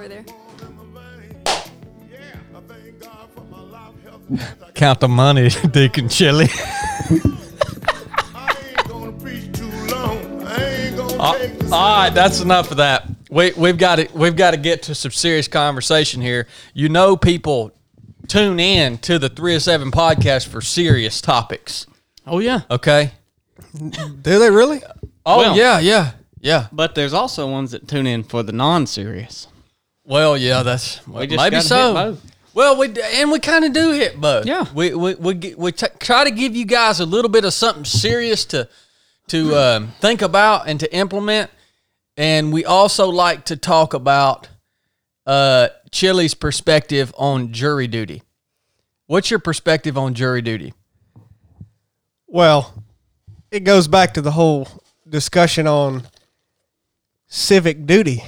[0.00, 0.24] over there.
[4.74, 6.46] Count the money, Deacon Chili.
[11.22, 11.36] Uh,
[11.70, 13.06] all right, that's enough of that.
[13.30, 16.46] We we've got to we've got to get to some serious conversation here.
[16.72, 17.72] You know, people
[18.26, 21.86] tune in to the three of seven podcast for serious topics.
[22.26, 23.12] Oh yeah, Okay.
[23.76, 24.82] Do they really?
[25.26, 26.68] Oh Well- yeah, yeah, yeah.
[26.72, 29.46] but there's also ones that tune in for the non-serious.
[30.04, 31.86] Well, yeah, that's We just maybe so.
[31.86, 32.26] hit both.
[32.52, 34.44] Well, we and we kind of do hit both.
[34.46, 34.66] Yeah.
[34.74, 37.84] we we we, we t- try to give you guys a little bit of something
[37.84, 38.68] serious to
[39.28, 41.50] to um, think about and to implement,
[42.16, 44.48] and we also like to talk about
[45.26, 48.22] uh, Chili's perspective on jury duty.
[49.06, 50.74] What's your perspective on jury duty?
[52.26, 52.82] Well,
[53.52, 54.66] it goes back to the whole
[55.08, 56.04] discussion on
[57.28, 58.24] civic duty.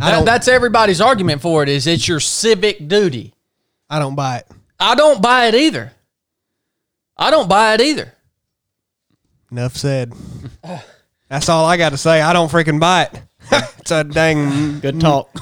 [0.00, 0.24] I That, don't.
[0.24, 1.68] that's everybody's argument for it.
[1.68, 3.34] Is it's your civic duty.
[3.90, 4.46] I don't buy it.
[4.78, 5.92] I don't buy it either.
[7.16, 8.12] I don't buy it either.
[9.50, 10.12] Enough said.
[11.28, 12.20] That's all I got to say.
[12.20, 13.22] I don't freaking buy it.
[13.78, 14.80] it's a dang.
[14.80, 15.30] Good talk.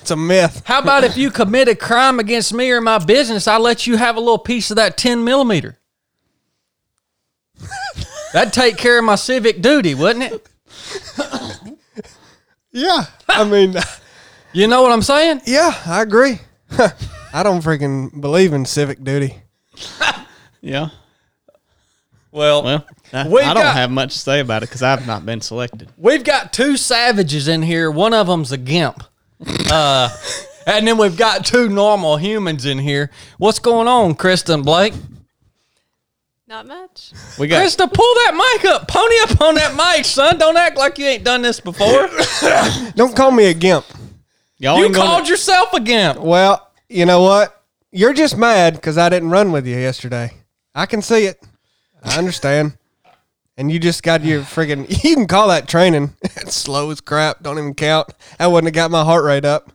[0.00, 0.62] It's a myth.
[0.64, 3.98] How about if you commit a crime against me or my business, I let you
[3.98, 5.78] have a little piece of that 10 millimeter?
[8.32, 10.48] That'd take care of my civic duty, wouldn't it?
[12.72, 13.04] Yeah.
[13.28, 13.74] I mean,
[14.52, 15.42] You know what I'm saying?
[15.46, 16.38] yeah, I agree.
[17.32, 19.36] I don't freaking believe in civic duty.
[20.60, 20.88] yeah.
[22.32, 25.06] Well, Well, I, We've I don't got- have much to say about it because I've
[25.06, 25.88] not been selected.
[25.96, 27.90] we've got two savages in here.
[27.90, 29.02] One of them's a gimp.
[29.70, 30.08] Uh,
[30.66, 33.10] and then we've got two normal humans in here.
[33.38, 34.94] What's going on, Kristen Blake?
[36.50, 37.12] Not much.
[37.38, 38.88] We got Krista, pull that mic up.
[38.88, 40.36] Pony up on that mic, son.
[40.36, 42.08] Don't act like you ain't done this before.
[42.96, 43.86] Don't call me a gimp.
[44.58, 46.18] y'all You ain't gonna- called yourself a gimp.
[46.18, 47.62] Well, you know what?
[47.92, 50.32] You're just mad because I didn't run with you yesterday.
[50.74, 51.40] I can see it.
[52.02, 52.76] I understand.
[53.56, 56.14] And you just got your friggin' you can call that training.
[56.22, 57.44] it's slow as crap.
[57.44, 58.08] Don't even count.
[58.40, 59.70] That wouldn't have got my heart rate up.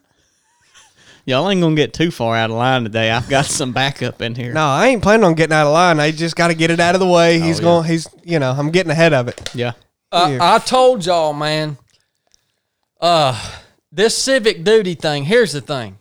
[1.25, 3.11] Y'all ain't gonna get too far out of line today.
[3.11, 4.53] I've got some backup in here.
[4.55, 5.99] No, I ain't planning on getting out of line.
[5.99, 7.39] I just got to get it out of the way.
[7.39, 7.63] He's yeah.
[7.63, 7.83] going.
[7.85, 9.53] He's you know I'm getting ahead of it.
[9.53, 9.73] Yeah.
[10.11, 10.39] Uh, Here.
[10.41, 11.77] I told y'all, man.
[13.01, 13.39] Uh,
[13.91, 15.25] this civic duty thing.
[15.25, 15.97] Here's the thing.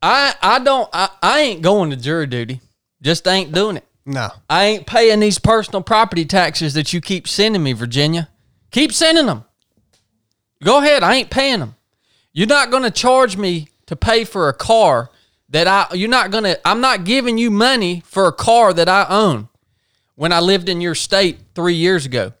[0.00, 2.60] I I don't I, I ain't going to jury duty.
[3.02, 3.86] Just ain't doing it.
[4.06, 8.28] No, I ain't paying these personal property taxes that you keep sending me, Virginia.
[8.70, 9.44] Keep sending them.
[10.62, 11.02] Go ahead.
[11.02, 11.76] I ain't paying them.
[12.32, 15.10] You're not going to charge me to pay for a car
[15.50, 15.94] that I.
[15.94, 16.60] You're not going to.
[16.66, 19.48] I'm not giving you money for a car that I own.
[20.14, 22.32] When I lived in your state three years ago,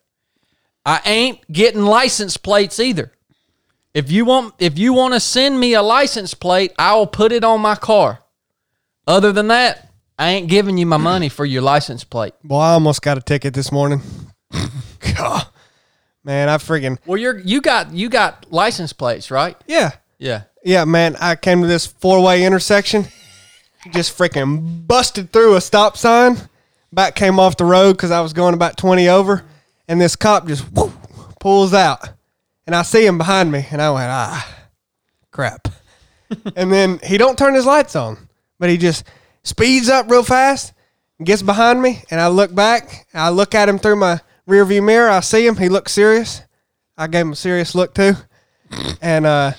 [0.84, 3.12] I ain't getting license plates either.
[3.94, 7.32] If you want, if you want to send me a license plate, I will put
[7.32, 8.20] it on my car.
[9.06, 12.34] Other than that, I ain't giving you my money for your license plate.
[12.44, 14.00] Well, I almost got a ticket this morning.
[15.16, 15.46] God,
[16.24, 19.56] man, I friggin' Well, you're you got you got license plates, right?
[19.66, 20.44] yeah, Yeah.
[20.64, 21.16] Yeah, man.
[21.20, 23.06] I came to this four way intersection,
[23.90, 26.36] just freaking busted through a stop sign.
[26.92, 29.44] Back came off the road because I was going about twenty over,
[29.88, 30.92] and this cop just whoo,
[31.40, 32.10] pulls out,
[32.66, 34.58] and I see him behind me, and I went ah,
[35.30, 35.68] crap.
[36.56, 38.28] and then he don't turn his lights on,
[38.58, 39.04] but he just
[39.42, 40.72] speeds up real fast,
[41.24, 43.06] gets behind me, and I look back.
[43.14, 45.08] I look at him through my rearview mirror.
[45.08, 45.56] I see him.
[45.56, 46.42] He looks serious.
[46.96, 48.12] I gave him a serious look too,
[49.00, 49.52] and uh,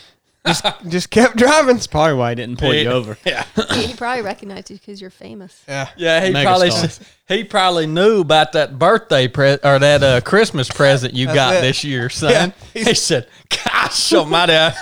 [0.46, 1.76] just just kept driving.
[1.76, 3.18] That's Probably why I didn't pull you over.
[3.24, 5.64] he, he probably recognized you because you're famous.
[5.68, 5.90] Yeah.
[5.96, 7.00] Yeah, he Mega probably stars.
[7.28, 11.62] he probably knew about that birthday pre- or that uh, Christmas present you got it.
[11.62, 12.32] this year, son.
[12.32, 12.84] Yeah.
[12.84, 14.76] He said, "Gosh, almighty, I,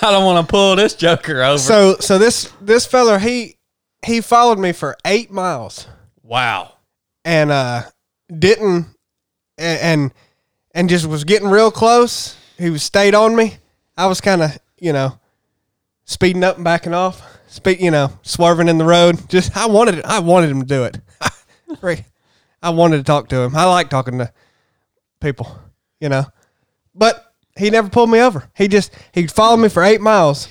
[0.00, 3.56] I don't want to pull this joker over." So so this this feller he
[4.04, 5.86] he followed me for eight miles
[6.22, 6.72] wow.
[7.24, 7.82] and uh
[8.36, 8.86] didn't
[9.58, 10.12] and and,
[10.74, 12.36] and just was getting real close.
[12.58, 13.56] He was stayed on me.
[13.96, 15.18] I was kind of you know
[16.04, 19.28] speeding up and backing off, speed you know swerving in the road.
[19.28, 20.04] Just I wanted it.
[20.04, 21.00] I wanted him to do it.
[22.62, 23.56] I wanted to talk to him.
[23.56, 24.32] I like talking to
[25.20, 25.56] people,
[26.00, 26.24] you know,
[26.94, 28.48] but he never pulled me over.
[28.56, 30.48] He just he followed me for eight miles.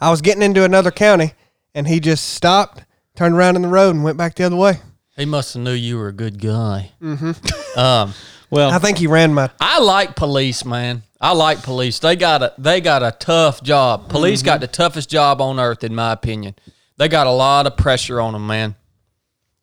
[0.00, 1.34] I was getting into another county,
[1.74, 2.84] and he just stopped,
[3.16, 4.78] turned around in the road, and went back the other way.
[5.16, 6.92] He must have knew you were a good guy.
[7.00, 7.78] Mm-hmm.
[7.78, 8.14] Um,
[8.54, 9.50] Well, I think he ran my.
[9.60, 11.02] I like police, man.
[11.24, 12.00] I like police.
[12.00, 14.10] They got a they got a tough job.
[14.10, 16.54] Police got the toughest job on earth, in my opinion.
[16.98, 18.74] They got a lot of pressure on them, man.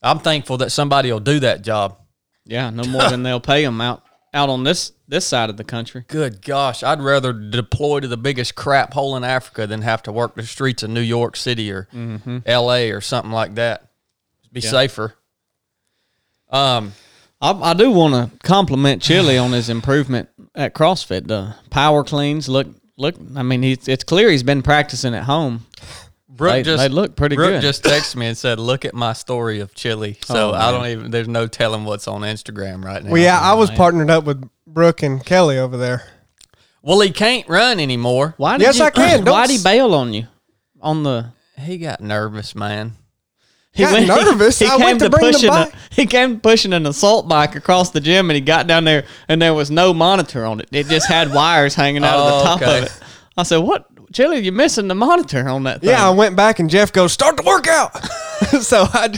[0.02, 2.00] I'm thankful that somebody will do that job.
[2.46, 4.02] yeah, no more than they'll pay them out
[4.34, 6.04] out on this this side of the country.
[6.08, 10.12] Good gosh, I'd rather deploy to the biggest crap hole in Africa than have to
[10.12, 11.88] work the streets of New York City or
[12.48, 12.90] L.A.
[12.90, 13.92] or something like that.
[14.52, 15.14] Be safer.
[16.50, 16.94] Um,
[17.40, 21.28] I, I do want to compliment Chili on his improvement at CrossFit.
[21.28, 22.68] The power cleans look
[22.98, 23.16] look.
[23.36, 25.66] I mean, he's, it's clear he's been practicing at home.
[26.30, 27.62] Brooke They- just they look pretty Brooke good.
[27.62, 30.88] just texted me and said, "Look at my story of chili." So Oh, I don't
[30.88, 31.12] even.
[31.12, 33.12] There's no telling what's on Instagram right now.
[33.12, 36.04] Well, yeah, I was partnered up with Brooke and Kelly over there.
[36.82, 38.34] Well, he can't run anymore.
[38.38, 39.24] Why did Yes, you, I can.
[39.26, 40.28] Why'd he bail on you?
[40.82, 42.94] On the He got nervous, man.
[43.74, 44.62] He Got nervous?
[44.62, 48.02] I went to bring the pushing a, he came pushing an assault bike across the
[48.02, 50.68] gym, and he got down there, and there was no monitor on it.
[50.72, 52.78] It just had wires hanging out of Oh, the top okay.
[52.80, 53.00] of it.
[53.38, 54.40] I said, "What, Chili?
[54.40, 57.38] You're missing the monitor on that thing." Yeah, I went back and Jeff goes, start
[57.38, 57.96] the workout.
[58.62, 59.18] so I,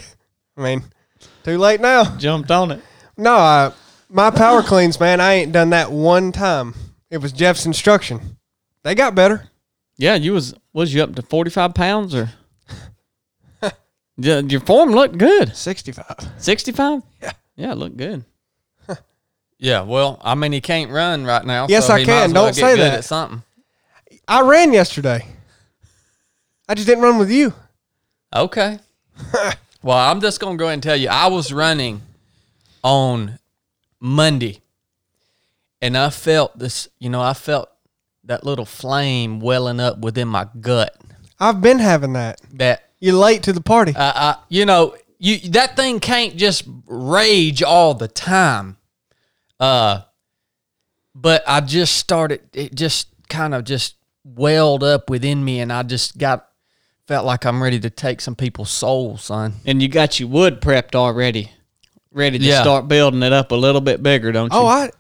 [0.56, 0.84] I mean,
[1.44, 2.16] too late now.
[2.18, 2.82] jumped on it.
[3.18, 3.72] No, I,
[4.10, 6.76] my power cleans, man, I ain't done that one time.
[7.10, 8.38] It was Jeff's instruction.
[8.84, 9.50] They got better.
[9.98, 12.30] Yeah, you was was you up to forty five pounds or?
[14.18, 15.56] Yeah, your form looked good.
[15.56, 16.06] 65.
[16.38, 17.02] Sixty five.
[17.22, 18.26] Yeah, yeah, it looked good.
[19.64, 21.68] Yeah, well, I mean, he can't run right now.
[21.70, 22.24] Yes, so I he might can.
[22.26, 22.94] as well Don't get say good that.
[22.96, 23.44] At something.
[24.28, 25.26] I ran yesterday.
[26.68, 27.54] I just didn't run with you.
[28.36, 28.80] Okay.
[29.84, 32.02] well, I'm just gonna go ahead and tell you, I was running
[32.84, 33.40] on
[34.02, 34.62] Monday,
[35.82, 36.90] and I felt this.
[37.00, 37.70] You know, I felt
[38.26, 40.94] that little flame welling up within my gut.
[41.40, 42.42] I've been having that.
[42.54, 43.94] That You're late to the party.
[43.98, 48.78] I, I you know, you that thing can't just rage all the time.
[49.60, 50.04] Uh,
[51.14, 52.40] but I just started.
[52.54, 56.48] It just kind of just welled up within me, and I just got
[57.06, 59.56] felt like I'm ready to take some people's souls, son.
[59.66, 61.52] And you got your wood prepped already,
[62.14, 62.62] ready to Yeah.
[62.62, 64.58] start building it up a little bit bigger, don't you?
[64.60, 64.92] oh, I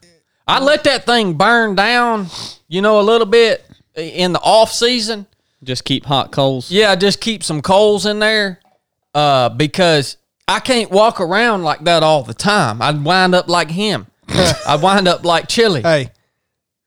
[0.45, 2.27] I let that thing burn down,
[2.67, 3.63] you know, a little bit
[3.95, 5.25] in the off season.
[5.63, 6.69] Just keep hot coals.
[6.71, 8.59] Yeah, just keep some coals in there,
[9.13, 10.17] uh, because
[10.47, 12.81] I can't walk around like that all the time.
[12.81, 14.07] I'd wind up like him.
[14.27, 15.81] I'd wind up like Chili.
[15.81, 16.11] hey,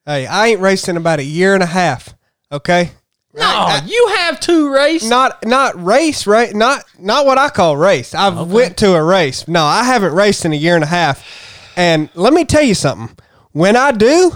[0.05, 2.15] hey, I ain't raced in about a year and a half.
[2.53, 2.91] Okay,
[3.35, 5.05] no, you have two race.
[5.05, 6.55] not not race, right?
[6.55, 8.15] Not not what I call race.
[8.15, 9.47] I've went to a race.
[9.49, 11.25] No, I haven't raced in a year and a half.
[11.77, 13.15] And let me tell you something.
[13.53, 14.33] When I do,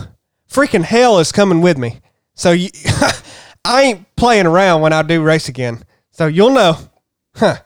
[0.51, 2.01] freaking hell is coming with me.
[2.35, 2.69] So you,
[3.65, 5.83] I ain't playing around when I do race again.
[6.12, 6.77] So you'll know.
[7.35, 7.57] Huh.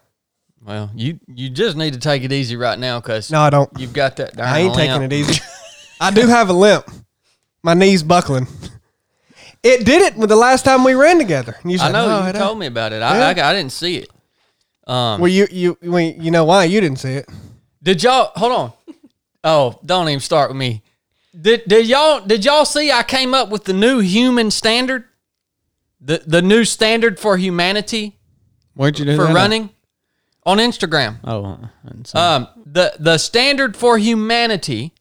[0.64, 3.70] Well, you you just need to take it easy right now because No, I don't.
[3.78, 4.34] you've got that.
[4.36, 5.12] Darn I ain't taking limp.
[5.12, 5.40] it easy.
[6.00, 6.88] I do have a limp.
[7.62, 8.46] My knee's buckling.
[9.62, 11.56] It did it with the last time we ran together.
[11.64, 13.00] I said, know "No, you told ain't." me about it.
[13.02, 13.42] I, Yeah.
[13.44, 14.10] I I didn't see it.
[14.86, 17.28] Um, Well, you you well, you know why you didn't see it?
[17.82, 18.72] Did y'all hold on?
[19.42, 20.82] Oh, don't even start with me.
[21.38, 25.04] Did did y'all did y'all see I came up with the new human standard?
[26.04, 28.18] The the new standard for humanity
[28.74, 29.34] Where'd you do for that at?
[29.34, 29.70] running
[30.44, 31.16] on Instagram.
[31.24, 34.92] Oh, I didn't see Um the the standard for humanity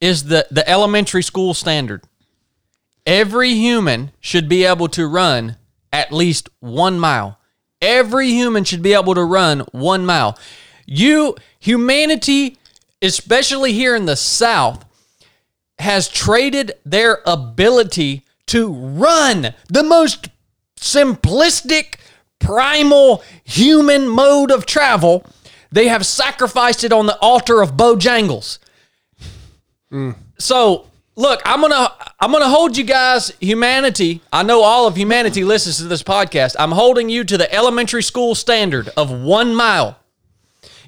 [0.00, 2.04] is the the elementary school standard.
[3.06, 5.56] Every human should be able to run
[5.92, 7.40] at least 1 mile.
[7.82, 10.38] Every human should be able to run 1 mile.
[10.86, 12.58] You humanity
[13.02, 14.84] especially here in the south
[15.78, 20.28] has traded their ability to run the most
[20.78, 21.96] simplistic,
[22.38, 25.24] primal human mode of travel.
[25.72, 28.58] They have sacrificed it on the altar of Bojangles.
[30.38, 34.20] So look, I'm gonna I'm gonna hold you guys, humanity.
[34.32, 36.56] I know all of humanity listens to this podcast.
[36.58, 39.96] I'm holding you to the elementary school standard of one mile.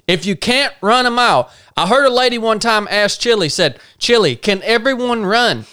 [0.05, 3.79] If you can't run a mile, I heard a lady one time ask Chili, said,
[3.99, 5.65] Chili, can everyone run?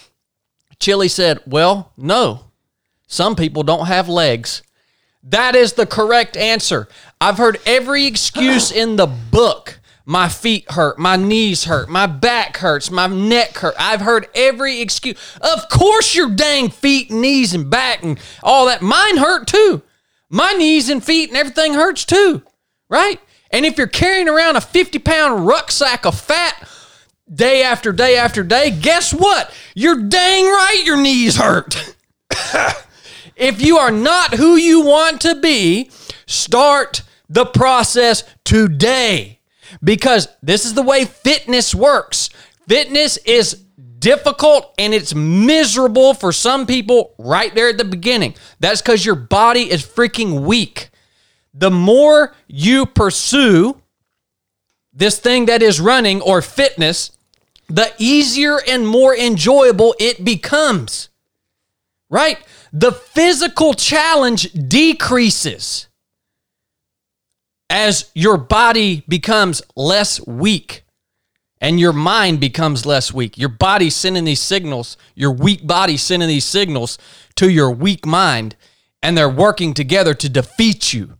[0.81, 2.45] Chili said, Well, no.
[3.07, 4.63] Some people don't have legs.
[5.23, 6.87] That is the correct answer.
[7.21, 9.77] I've heard every excuse in the book.
[10.03, 13.75] My feet hurt, my knees hurt, my back hurts, my neck hurt.
[13.77, 15.15] I've heard every excuse.
[15.39, 18.81] Of course, your dang feet, knees, and back and all that.
[18.81, 19.83] Mine hurt too.
[20.27, 22.41] My knees and feet and everything hurts too,
[22.89, 23.21] right?
[23.51, 26.67] And if you're carrying around a 50 pound rucksack of fat
[27.33, 29.53] day after day after day, guess what?
[29.75, 31.95] You're dang right your knees hurt.
[33.35, 35.89] if you are not who you want to be,
[36.25, 39.39] start the process today.
[39.83, 42.29] Because this is the way fitness works.
[42.67, 43.63] Fitness is
[43.99, 48.35] difficult and it's miserable for some people right there at the beginning.
[48.59, 50.89] That's because your body is freaking weak.
[51.53, 53.81] The more you pursue
[54.93, 57.11] this thing that is running or fitness,
[57.75, 61.09] the easier and more enjoyable it becomes.
[62.09, 62.37] Right?
[62.73, 65.87] The physical challenge decreases
[67.69, 70.83] as your body becomes less weak
[71.61, 73.37] and your mind becomes less weak.
[73.37, 76.97] Your body's sending these signals, your weak body sending these signals
[77.35, 78.55] to your weak mind,
[79.01, 81.17] and they're working together to defeat you.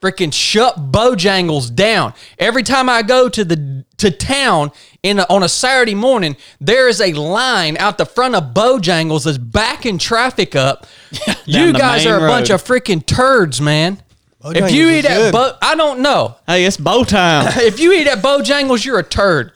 [0.00, 2.14] Freaking shut Bojangles down.
[2.38, 6.88] Every time I go to the to town in a, on a Saturday morning, there
[6.88, 10.86] is a line out the front of Bojangles that's backing traffic up.
[11.44, 14.02] you guys are a bunch of freaking turds, man.
[14.42, 15.32] if you eat at good.
[15.32, 16.36] Bo, I don't know.
[16.46, 17.52] Hey, it's bow time.
[17.58, 19.52] If you eat at Bojangles, you're a turd.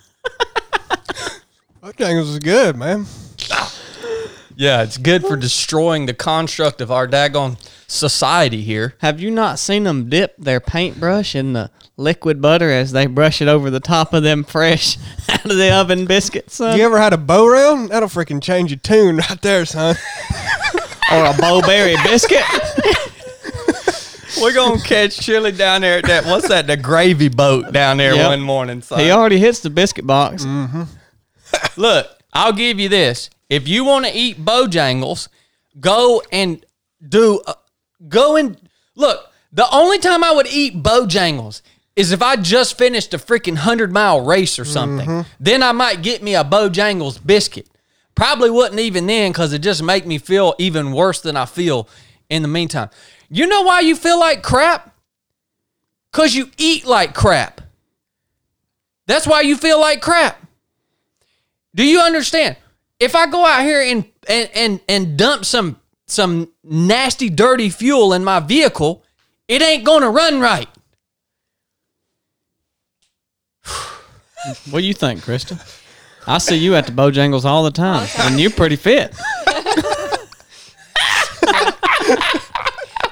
[1.83, 3.07] Bojangles is good, man.
[4.57, 8.95] Yeah, it's good for destroying the construct of our daggone society here.
[8.99, 13.41] Have you not seen them dip their paintbrush in the liquid butter as they brush
[13.41, 14.97] it over the top of them fresh
[15.29, 16.77] out of the oven biscuits, son?
[16.79, 17.91] You ever had a Bo-Round?
[17.91, 19.97] That'll freaking change your tune right there, son.
[21.13, 22.43] Or a Bo-Berry biscuit?
[24.41, 26.25] We're gonna catch chili down there at that.
[26.25, 26.67] What's that?
[26.67, 28.27] The gravy boat down there Yep.
[28.29, 28.83] one morning.
[28.83, 28.99] son.
[29.01, 30.45] He already hits the biscuit box.
[30.45, 30.83] Mm-hmm.
[31.77, 33.31] Look, I'll give you this.
[33.49, 35.29] If you want to eat Bojangles,
[35.79, 36.65] go and
[37.07, 37.41] do.
[38.09, 38.57] Go and
[38.95, 39.31] look.
[39.53, 41.63] The only time I would eat Bojangles
[41.97, 45.09] is if I just finished a freaking hundred mile race or something.
[45.09, 45.29] Mm-hmm.
[45.39, 47.69] Then I might get me a Bojangles biscuit.
[48.15, 51.89] Probably wouldn't even then because it just make me feel even worse than I feel
[52.29, 52.91] in the meantime.
[53.29, 54.95] You know why you feel like crap?
[56.13, 57.61] Because you eat like crap.
[59.07, 60.41] That's why you feel like crap.
[61.75, 62.57] Do you understand?
[63.01, 65.81] If I go out here and and and, and dump some
[66.15, 69.03] some nasty dirty fuel in my vehicle,
[69.49, 70.69] it ain't gonna run right.
[74.71, 75.59] What do you think, Krista?
[76.27, 79.15] I see you at the Bojangles all the time, and you're pretty fit.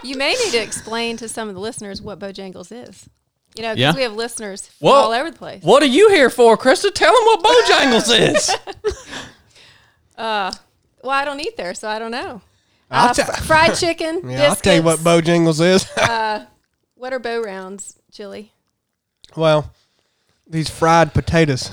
[0.05, 3.09] You may need to explain to some of the listeners what Bojangles is.
[3.55, 3.95] You know, because Yeah.
[3.95, 5.63] we have listeners Well, all over the place.
[5.63, 6.93] What are you here for, Krista?
[6.93, 8.51] Tell them what Bojangles is.
[10.19, 10.53] uh,
[11.03, 12.41] Well, I don't eat there, so I don't know.
[12.93, 14.29] I'll Uh, ta- f- fried chicken.
[14.31, 15.29] Yeah, I'll tell you what biscuits.
[15.29, 16.47] Bojangles is.
[16.95, 18.53] What are Bo-Rounds, chili?
[19.35, 19.73] well,
[20.47, 21.73] these fried potatoes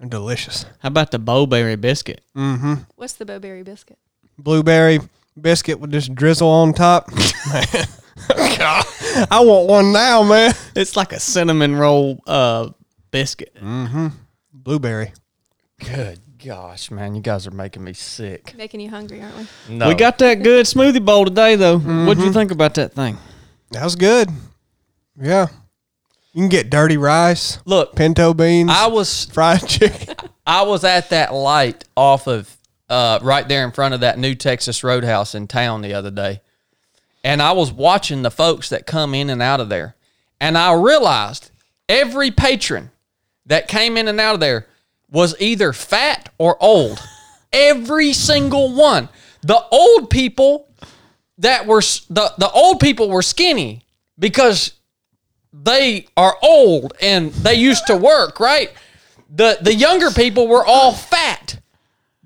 [0.00, 0.64] are delicious.
[0.78, 2.20] How about the Bo-Berry biscuit?
[2.36, 2.74] Mm-hmm.
[2.94, 3.98] What's the Bo-Berry biscuit?
[4.38, 5.00] Blueberry
[5.40, 7.10] biscuit with just drizzle on top.
[7.52, 7.66] man.
[8.58, 8.84] God,
[9.28, 10.54] I want one now, man.
[10.76, 12.70] It's like a cinnamon roll uh,
[13.10, 13.56] biscuit.
[13.60, 14.08] Mm-hmm.
[14.52, 15.12] Blueberry.
[15.80, 18.54] Good gosh, man, you guys are making me sick.
[18.56, 19.36] Making you hungry, aren't
[19.68, 19.74] we?
[19.76, 21.78] No, We got that good smoothie bowl today, though.
[21.78, 23.16] What'd you think about that thing?
[23.70, 24.28] That was good.
[25.18, 25.46] Yeah.
[26.32, 27.94] You can get dirty rice, look.
[27.94, 30.16] pinto beans, I was fried chicken.
[30.46, 32.54] I was at that light off of
[32.88, 36.40] uh, right there in front of that new Texas Roadhouse in town the other day.
[37.22, 39.94] And I was watching the folks that come in and out of there.
[40.40, 41.50] And I realized
[41.88, 42.90] every patron
[43.46, 44.66] that came in and out of there
[45.14, 47.00] was either fat or old.
[47.54, 49.08] every single one.
[49.42, 50.68] The old people
[51.38, 51.80] that were
[52.10, 53.86] the the old people were skinny
[54.18, 54.72] because
[55.52, 58.72] they are old and they used to work, right?
[59.30, 61.60] The the younger people were all fat.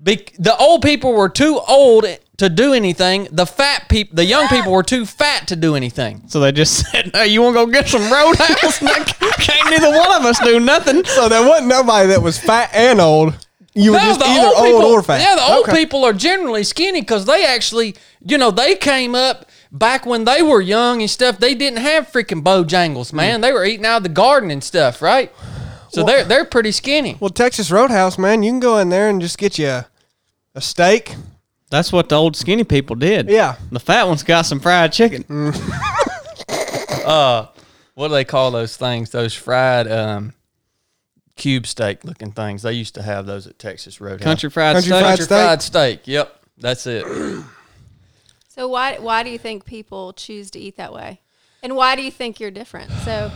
[0.01, 2.05] Be- the old people were too old
[2.39, 3.27] to do anything.
[3.31, 6.23] The fat people, the young people were too fat to do anything.
[6.27, 9.03] So they just said, "Hey, you want to go get some Roadhouse?" And I
[9.37, 11.03] can't neither one of us do nothing.
[11.05, 13.33] so there wasn't nobody that was fat and old.
[13.75, 15.21] You were just either old, people, or fat.
[15.21, 15.77] Yeah, the old Okay.
[15.77, 20.41] people are generally skinny because they actually, you know, they came up back when they
[20.41, 21.37] were young and stuff.
[21.37, 23.39] They didn't have freaking Bojangles, man.
[23.39, 23.41] Mm.
[23.43, 25.31] They were eating out of the garden and stuff, right?
[25.91, 27.17] So they're they're pretty skinny.
[27.19, 29.87] Well, Texas Roadhouse, man, you can go in there and just get you a,
[30.55, 31.15] a steak.
[31.69, 33.29] That's what the old skinny people did.
[33.29, 33.55] Yeah.
[33.71, 35.23] The fat one's got some fried chicken.
[37.93, 39.11] what do they call those things?
[39.11, 40.33] Those fried um,
[41.35, 42.63] cube steak looking things.
[42.63, 44.23] They used to have those at Texas Roadhouse.
[44.23, 45.01] Country fried Country steak.
[45.01, 45.37] fried Country steak?
[45.37, 46.01] fried steak.
[46.05, 47.05] Yep, that's it.
[48.51, 51.21] So why why do you think people choose to eat that way?
[51.63, 52.91] And why do you think you're different?
[53.05, 53.31] So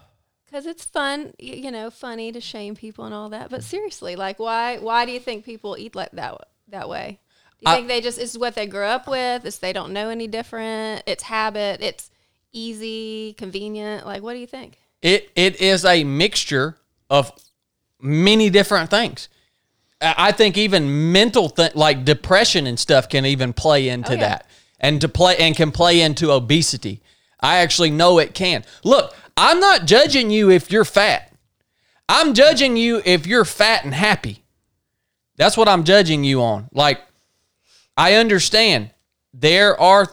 [0.52, 3.50] cuz it's fun, you know, funny to shame people and all that.
[3.50, 6.36] But seriously, like why why do you think people eat like that
[6.68, 7.18] that way?
[7.60, 9.44] Do you I- think they just it's what they grew up with?
[9.44, 11.02] It's they don't know any different.
[11.06, 11.80] It's habit.
[11.80, 12.10] It's
[12.52, 14.06] easy, convenient.
[14.06, 14.78] Like what do you think?
[15.02, 16.76] It it is a mixture
[17.10, 17.32] of
[18.00, 19.28] many different things.
[20.00, 24.14] I I think even mental th- like depression and stuff can even play into Oh,
[24.14, 24.20] yeah.
[24.20, 24.46] that,
[24.80, 27.00] and to play and can play into obesity.
[27.40, 28.64] I actually know it can.
[28.82, 31.32] Look, I'm not judging you if you're fat.
[32.08, 34.42] I'm judging you if you're fat and happy.
[35.36, 36.68] That's what I'm judging you on.
[36.72, 37.00] Like,
[37.98, 38.90] I understand
[39.34, 40.06] there are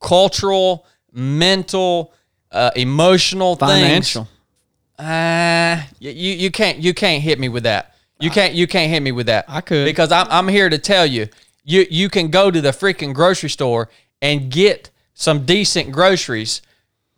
[0.00, 2.12] cultural, mental,
[2.50, 4.24] uh, emotional Financial.
[4.24, 5.08] things.
[5.08, 7.94] Uh, you you can't you can't hit me with that.
[8.20, 9.46] You can't you can't hit me with that.
[9.48, 9.84] I could.
[9.84, 11.28] because I'm I'm here to tell you
[11.64, 13.88] you you can go to the freaking grocery store
[14.20, 16.60] and get some decent groceries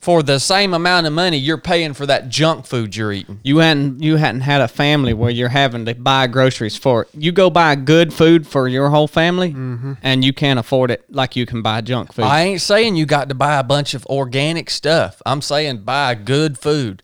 [0.05, 3.41] for the same amount of money you're paying for that junk food you're eating.
[3.43, 7.09] You hadn't you hadn't had a family where you're having to buy groceries for it.
[7.15, 9.95] You go buy good food for your whole family, mm-hmm.
[10.03, 12.27] and you can't afford it like you can buy junk food.
[12.27, 15.23] I ain't saying you got to buy a bunch of organic stuff.
[15.25, 17.03] I'm saying buy good food.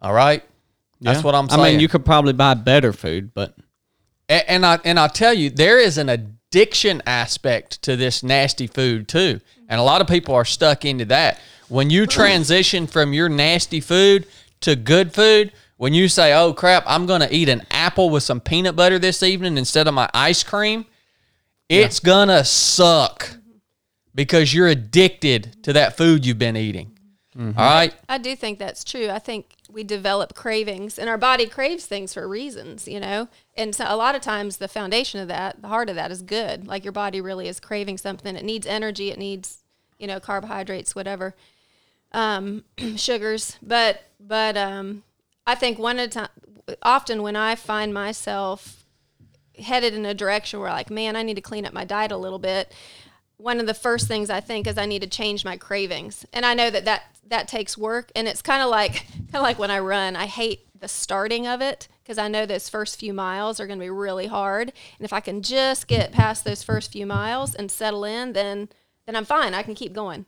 [0.00, 0.42] All right?
[1.00, 1.60] That's what I'm saying.
[1.60, 3.54] I mean, you could probably buy better food, but
[4.28, 8.66] A- and I and I tell you, there is an addiction aspect to this nasty
[8.66, 11.38] food too, and a lot of people are stuck into that.
[11.68, 14.26] When you transition from your nasty food
[14.60, 18.22] to good food, when you say, "Oh crap, I'm going to eat an apple with
[18.22, 20.86] some peanut butter this evening instead of my ice cream,"
[21.68, 23.36] it's gonna suck
[24.14, 26.92] because you're addicted to that food you've been eating.
[27.36, 27.58] Mm-hmm.
[27.58, 29.10] All right, I do think that's true.
[29.10, 33.28] I think we develop cravings, and our body craves things for reasons, you know.
[33.54, 36.22] And so a lot of times, the foundation of that, the heart of that, is
[36.22, 36.66] good.
[36.66, 38.36] Like your body really is craving something.
[38.36, 39.10] It needs energy.
[39.10, 39.58] It needs,
[39.98, 41.34] you know, carbohydrates, whatever,
[42.16, 42.64] um,
[42.96, 43.58] sugars.
[43.62, 45.04] But but um,
[45.46, 46.28] I think one of the time,
[46.82, 48.84] often when I find myself
[49.58, 52.16] headed in a direction where like, man, I need to clean up my diet a
[52.16, 52.74] little bit.
[53.36, 56.44] One of the first things I think is I need to change my cravings, and
[56.44, 58.10] I know that that that takes work.
[58.16, 61.46] And it's kind of like kind of like when I run, I hate the starting
[61.46, 64.72] of it because I know those first few miles are going to be really hard.
[64.98, 68.70] And if I can just get past those first few miles and settle in, then
[69.04, 69.52] then I'm fine.
[69.52, 70.24] I can keep going.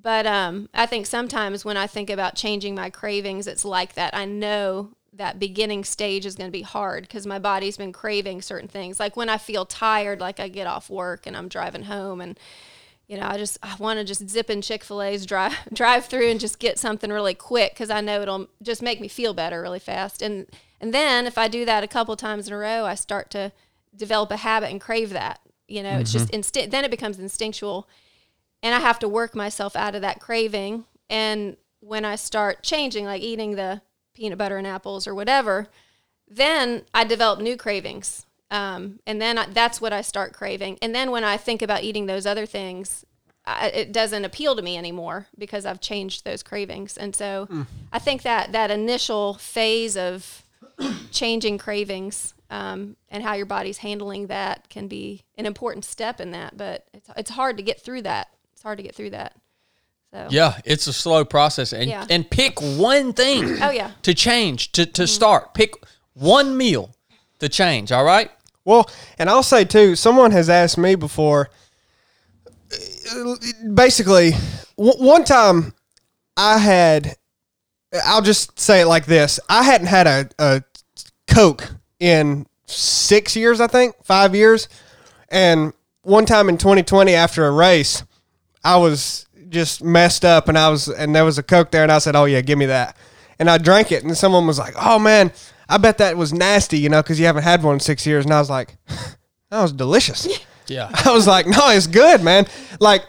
[0.00, 4.14] But um, I think sometimes when I think about changing my cravings, it's like that.
[4.14, 8.42] I know that beginning stage is going to be hard because my body's been craving
[8.42, 8.98] certain things.
[8.98, 12.38] Like when I feel tired, like I get off work and I'm driving home and
[13.06, 16.40] you know, I just I want to just zip in Chick-fil-A's, drive drive through, and
[16.40, 19.78] just get something really quick because I know it'll just make me feel better really
[19.78, 20.22] fast.
[20.22, 20.46] And
[20.80, 23.52] and then if I do that a couple times in a row, I start to
[23.94, 25.40] develop a habit and crave that.
[25.68, 26.70] You know, it's just instinct.
[26.70, 27.88] Then it becomes instinctual,
[28.64, 30.86] and I have to work myself out of that craving.
[31.10, 33.82] And when I start changing, like eating the
[34.14, 35.68] peanut butter and apples or whatever,
[36.26, 38.24] then I develop new cravings.
[38.50, 40.78] Um, and then I, that's what I start craving.
[40.80, 43.04] And then when I think about eating those other things,
[43.44, 46.96] I, it doesn't appeal to me anymore because I've changed those cravings.
[46.96, 47.46] And so
[47.92, 50.42] I think that that initial phase of
[51.10, 56.30] changing cravings um, and how your body's handling that can be an important step in
[56.30, 56.56] that.
[56.56, 58.28] But it's, it's hard to get through that.
[58.64, 59.34] It's hard to get through that.
[60.10, 62.06] So yeah, it's a slow process, and Yeah.
[62.08, 63.62] and pick one thing.
[63.62, 63.90] Oh, yeah.
[64.00, 65.06] to change to to mm-hmm.
[65.06, 65.52] start.
[65.52, 65.74] Pick
[66.14, 66.96] one meal
[67.40, 67.92] to change.
[67.92, 68.30] All right.
[68.64, 71.50] Well, and I'll say too, someone has asked me before.
[73.74, 74.30] Basically,
[74.78, 75.74] w- one time
[76.38, 77.16] I had,
[78.02, 80.62] I'll just say it like this: I hadn't had a, a
[81.26, 84.70] Coke in six years, I think, five years,
[85.28, 88.04] and one time in 2020 after a race,
[88.64, 91.92] I was just messed up, and I was, and there was a Coke there, and
[91.92, 92.96] I said, "Oh yeah, give me that,"
[93.38, 95.32] and I drank it, and someone was like, "Oh man."
[95.68, 98.24] I bet that was nasty, you know, because you haven't had one in six years.
[98.24, 100.28] And I was like, that was delicious.
[100.66, 100.90] Yeah.
[101.04, 102.46] I was like, no, it's good, man.
[102.80, 103.04] Like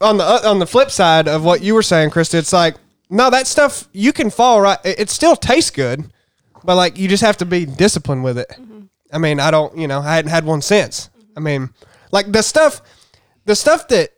[0.00, 2.76] on the uh, on the flip side of what you were saying, Krista, it's like,
[3.10, 4.78] no, that stuff you can fall right.
[4.84, 6.10] It, it still tastes good,
[6.64, 8.52] but like you just have to be disciplined with it.
[9.12, 11.08] I mean, I don't, you know, I hadn't had one since.
[11.36, 11.70] I mean,
[12.12, 12.82] like the stuff,
[13.46, 14.10] the stuff that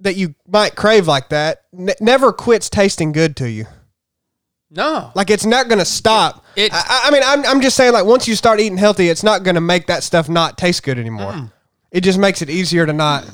[0.00, 3.66] that you might crave like that n- never quits tasting good to you.
[4.70, 5.10] No.
[5.14, 6.44] Like it's not gonna stop.
[6.56, 9.22] It- I, I mean, I'm, I'm just saying, like once you start eating healthy, it's
[9.22, 11.32] not gonna make that stuff not taste good anymore.
[11.32, 11.52] Mm.
[11.90, 13.28] It just makes it easier to not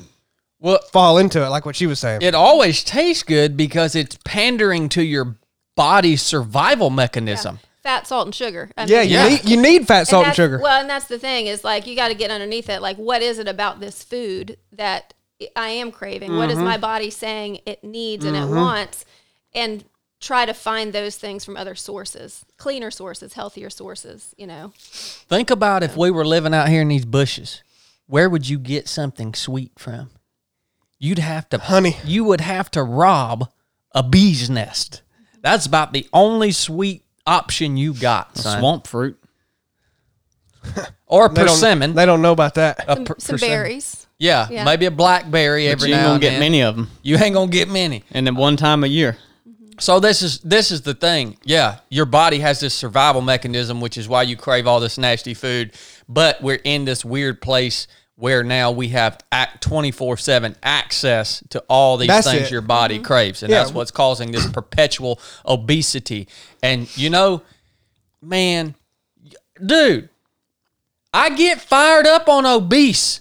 [0.60, 2.22] Well, fall into it, like what she was saying.
[2.22, 5.36] it always tastes good because it's pandering to your
[5.76, 7.58] body's survival mechanism.
[7.82, 8.70] fat, salt, and sugar.
[8.76, 9.28] I yeah, you Yeah.
[9.28, 10.58] need you need fat, salt, and, that's- sugar.
[10.62, 12.80] Well, and that's the thing is like you got to get underneath it.
[12.80, 15.12] Like, what is it about this food that
[15.54, 16.36] I am craving?
[16.36, 16.58] What Mm-hmm.
[16.60, 19.04] is my body saying it needs and it wants?
[19.54, 19.84] And
[20.20, 24.34] try to find those things from other sources, cleaner sources, healthier sources.
[24.38, 27.62] You know, Think about if we were living out here in these bushes.
[28.06, 30.10] Where would you get something sweet from?
[30.98, 31.96] You'd have to Honey.
[32.04, 33.50] You would have to rob
[33.92, 35.02] a bee's nest.
[35.42, 38.60] That's about the only sweet option you got, son.
[38.60, 39.18] swamp fruit.
[41.06, 41.94] Or a They don't- persimmon.
[41.94, 42.84] They don't know about that.
[42.86, 44.05] some, per- some berries.
[44.18, 44.64] Yeah, Yeah.
[44.64, 46.40] maybe a blackberry But every you ain't now gonna and get then.
[46.40, 48.02] many of them, You ain't gonna get many.
[48.12, 49.18] and then one time a year.
[49.46, 49.72] Mm-hmm.
[49.78, 51.36] So this is this is the thing.
[51.44, 55.34] Yeah, your body has this survival mechanism, which is why you crave all this nasty
[55.34, 55.72] food.
[56.08, 57.86] But we're in this weird place
[58.18, 59.18] where now we have
[59.60, 62.50] twenty four seven access to all these That's things it.
[62.50, 63.04] your body mm-hmm.
[63.04, 63.58] craves, and Yeah.
[63.58, 66.26] that's what's causing this perpetual obesity.
[66.62, 67.42] And you know,
[68.22, 68.74] man,
[69.64, 70.08] dude,
[71.12, 73.20] I get fired up on obese.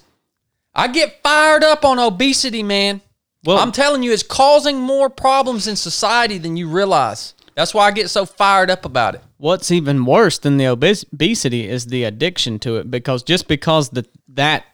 [0.76, 3.02] I get fired up on obesity, man.
[3.44, 7.34] Well- I'm telling you, it's causing more problems in society than you realize.
[7.56, 9.22] That's why I get so fired up about it.
[9.38, 13.90] What's even worse than the obes- obesity is the addiction to it because just because
[13.90, 14.66] the that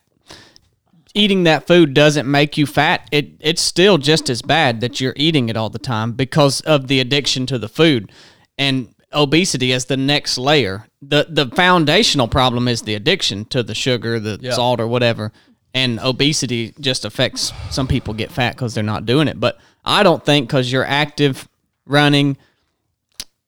[1.13, 5.13] eating that food doesn't make you fat, it it's still just as bad that you're
[5.15, 8.11] eating it all the time because of the addiction to the food.
[8.57, 10.87] And obesity is the next layer.
[11.01, 14.53] The the foundational problem is the addiction to the sugar, the Yeah.
[14.53, 15.31] salt or whatever.
[15.73, 19.39] And obesity just affects some people get fat because they're not doing it.
[19.39, 21.47] But I don't think because you're active
[21.85, 22.37] running,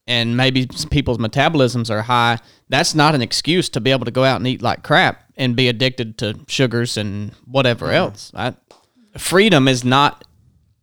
[0.07, 4.23] and maybe people's metabolisms are high, that's not an excuse to be able to go
[4.23, 8.31] out and eat like crap and be addicted to sugars and whatever else.
[8.35, 8.55] I,
[9.17, 10.23] freedom is not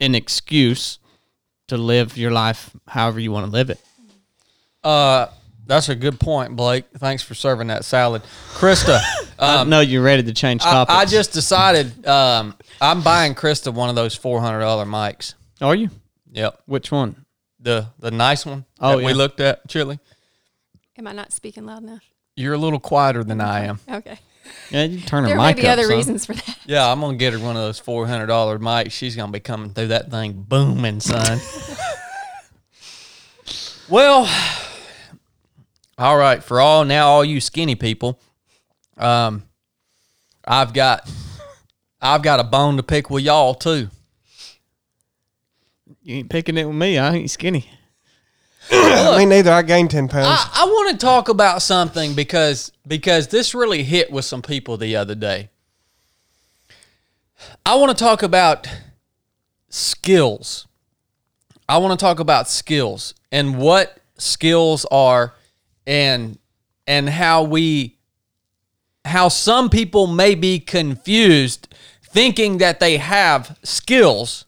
[0.00, 0.98] an excuse
[1.68, 3.80] to live your life however you want to live it.
[4.82, 5.26] Uh,
[5.70, 6.84] that's a good point, Blake.
[6.98, 8.22] Thanks for serving that salad,
[8.54, 9.00] Krista.
[9.38, 10.98] I know you're ready to change I, topics.
[10.98, 15.34] I just decided um, I'm buying Krista one of those four hundred dollar mics.
[15.62, 15.88] are you?
[16.32, 17.24] Yep, Which one?
[17.60, 19.98] the the nice one Oh, that we looked at, Chili.
[20.98, 22.02] Am I not speaking loud enough?
[22.36, 23.78] You're a little quieter than I am.
[23.88, 24.18] Okay.
[24.70, 25.74] Yeah, you turn her There may mic be up.
[25.74, 25.96] other son.
[25.96, 26.58] reasons for that.
[26.66, 28.90] Yeah, I'm gonna get her one of those four hundred dollar mics.
[28.90, 31.38] She's gonna be coming through that thing booming, son.
[33.88, 34.28] well,
[36.00, 36.42] all right.
[36.42, 38.18] For all now, all you skinny people,
[38.96, 39.44] um,
[40.44, 41.08] I've got,
[42.00, 43.88] I've got a bone to pick with y'all too.
[46.02, 46.98] You ain't picking it with me.
[46.98, 47.70] I ain't skinny.
[48.70, 49.52] Me neither.
[49.52, 50.26] I gained ten pounds.
[50.28, 54.76] I, I want to talk about something because because this really hit with some people
[54.76, 55.50] the other day.
[57.66, 58.68] I want to talk about
[59.68, 60.66] skills.
[61.68, 65.34] I want to talk about skills and what skills are
[65.86, 66.38] and
[66.86, 67.98] and how we
[69.04, 71.68] how some people may be confused
[72.02, 74.44] thinking that they have skills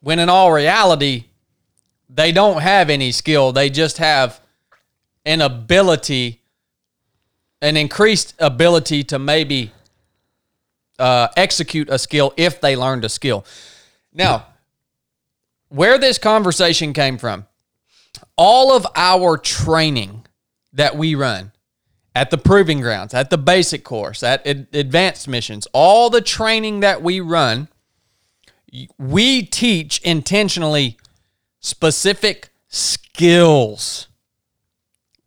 [0.00, 1.24] when in all reality
[2.08, 3.52] they don't have any skill.
[3.52, 4.40] They just have
[5.24, 6.40] an ability,
[7.60, 9.72] an increased ability to maybe
[10.98, 13.44] uh, execute a skill if they learned a skill.
[14.14, 14.46] Now,
[15.68, 17.46] where this conversation came from,
[18.36, 20.26] all of our training
[20.72, 21.52] that we run
[22.14, 26.80] at the proving grounds, at the basic course, at ad- advanced missions, all the training
[26.80, 27.68] that we run,
[28.98, 30.96] we teach intentionally
[31.60, 34.08] specific skills.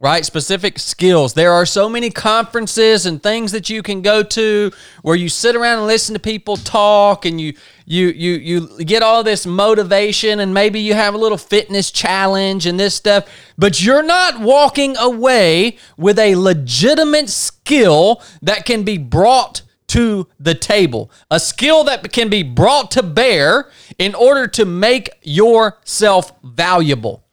[0.02, 0.26] Right?
[0.26, 1.34] Specific skills.
[1.34, 5.58] There are so many conferences and things that you can go to where you sit
[5.58, 7.54] around and listen to people talk and you
[7.86, 12.66] you you you get all this motivation and maybe you have a little fitness challenge
[12.66, 18.98] and this stuff, but you're not walking away with a legitimate skill that can be
[18.98, 24.64] brought to the table, a skill that can be brought to bear in order to
[24.64, 27.26] make yourself valuable.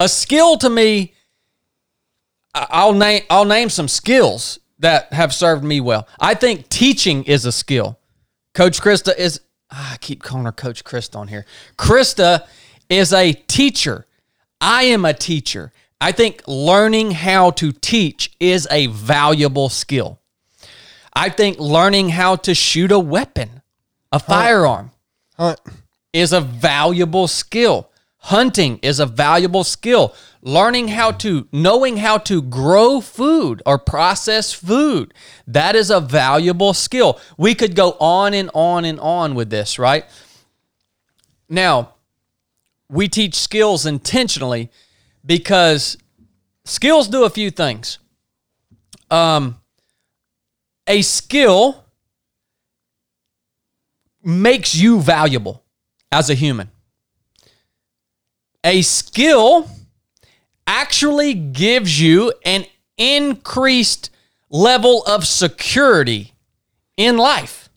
[0.00, 1.14] A skill to me,
[2.54, 6.06] I'll name I'll name some skills that have served me well.
[6.20, 7.98] I think teaching is a skill.
[8.54, 11.46] Coach Krista is ah, I keep calling her Coach Krista on here.
[11.76, 12.46] Krista
[12.88, 14.06] is a teacher.
[14.60, 15.72] I am a teacher.
[16.00, 20.20] I think learning how to teach is a valuable skill.
[21.14, 23.62] I think learning how to shoot a weapon,
[24.10, 24.90] a firearm,
[25.36, 25.60] Hunt.
[26.12, 27.90] is a valuable skill.
[28.28, 30.14] Hunting is a valuable skill.
[30.40, 35.12] Learning how to, knowing how to grow food or process food,
[35.46, 37.20] that is a valuable skill.
[37.36, 40.06] We could go on and on and on with this, right?
[41.50, 41.96] Now,
[42.88, 44.70] we teach skills intentionally
[45.26, 45.98] because
[46.64, 47.98] skills do a few things.
[49.10, 49.60] Um,
[50.86, 51.84] a skill
[54.22, 55.62] makes you valuable
[56.10, 56.70] as a human.
[58.64, 59.68] A skill
[60.66, 62.64] actually gives you an
[62.96, 64.10] increased
[64.48, 66.32] level of security
[66.96, 67.68] in life,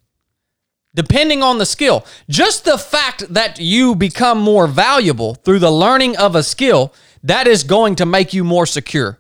[0.96, 2.06] depending on the skill.
[2.30, 7.48] Just the fact that you become more valuable through the learning of a skill, that
[7.48, 9.20] is going to make you more secure.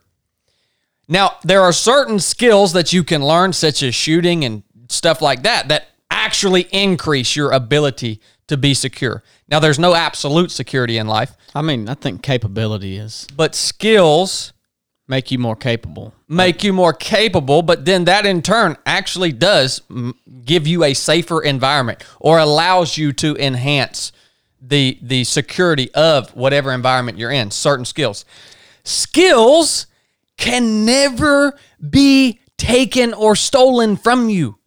[1.10, 5.43] Now, there are certain skills that you can learn, such as shooting and stuff like
[5.43, 9.24] that, that actually increase your ability to be secure.
[9.48, 14.54] Now, there's no absolute security in life, I mean, I think capability is but skills
[15.08, 16.14] make you more capable.
[16.28, 19.82] make you more capable, but then that in turn actually does
[20.46, 24.12] give you a safer environment or allows you to enhance
[24.62, 27.52] the the security of whatever environment you're in.
[27.52, 28.26] Certain skills,
[28.84, 29.88] skills
[30.38, 31.58] can never
[31.90, 34.58] be taken or stolen from you.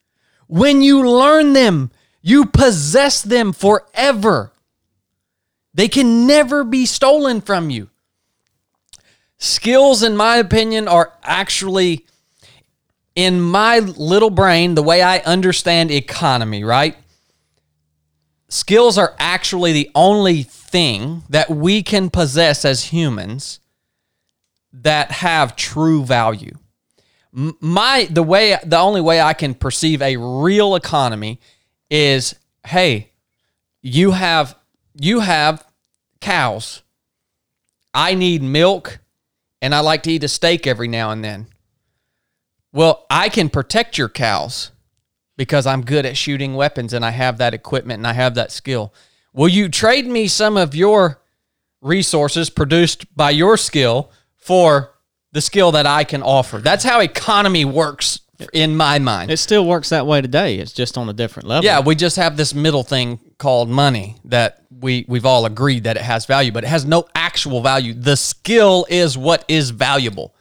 [0.47, 1.91] When you learn them,
[2.23, 4.53] you possess them forever.
[5.73, 7.91] They can never be stolen from you.
[9.39, 12.07] Skills in my opinion are actually
[13.15, 16.97] in my little brain the way i understand economy right?
[18.49, 23.61] Skills are actually the only thing that we can possess as humans
[24.73, 26.57] that have true value.
[27.33, 31.41] My the way the only way i can perceive a real economy
[31.91, 32.35] is
[32.67, 33.11] hey
[33.83, 34.57] you have
[34.95, 35.65] you have
[36.21, 36.83] cows
[37.93, 39.01] i need milk
[39.63, 41.47] and I like to eat a steak every now and then.
[42.73, 44.71] Well, I can protect your cows
[45.37, 48.53] because I'm good at shooting weapons and I have that equipment and I have that
[48.53, 48.95] skill.
[49.33, 51.21] Will you trade me some of your
[51.81, 54.95] resources produced by your skill for
[55.33, 56.59] the skill that I can offer?
[56.59, 58.20] That's how economy works
[58.53, 59.31] in my mind.
[59.31, 60.59] It still works that way today.
[60.59, 61.65] It's just on a different level.
[61.65, 65.97] Yeah, we just have this middle thing called money that we we've all agreed that
[65.97, 67.95] it has value, but it has no actual value.
[67.95, 70.35] The skill is what is valuable.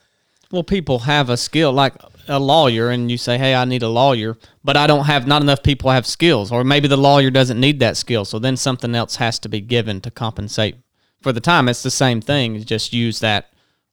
[0.52, 1.94] Well, people have a skill like
[2.28, 5.42] a lawyer, and you say, "Hey, I need a lawyer," but I don't have not
[5.42, 8.96] enough people have skills, or maybe the lawyer doesn't need that skill, so then something
[8.96, 10.76] else has to be given to compensate
[11.22, 11.68] for the time.
[11.68, 12.64] It's the same thing.
[12.64, 13.49] Just use that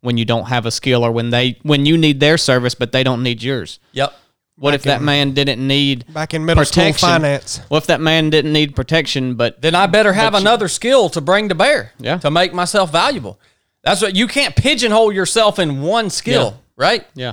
[0.07, 2.92] when you don't have a skill, or when they when you need their service, but
[2.92, 3.79] they don't need yours.
[3.92, 4.14] Yep.
[4.59, 7.07] What if that man didn't need Back in middle school protection?
[7.09, 7.61] finance.
[7.69, 10.69] What if that man didn't need protection, but Then I better have But you- another
[10.69, 11.92] skill to bring to bear.
[11.99, 12.16] Yeah.
[12.19, 13.38] To make myself valuable.
[13.85, 16.61] That's what you can't pigeonhole yourself in one skill, Yeah.
[16.85, 17.07] right?
[17.14, 17.33] yeah,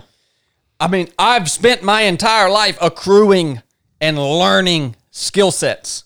[0.79, 3.61] I mean, I've spent my entire life accruing
[4.01, 6.03] and learning skill sets.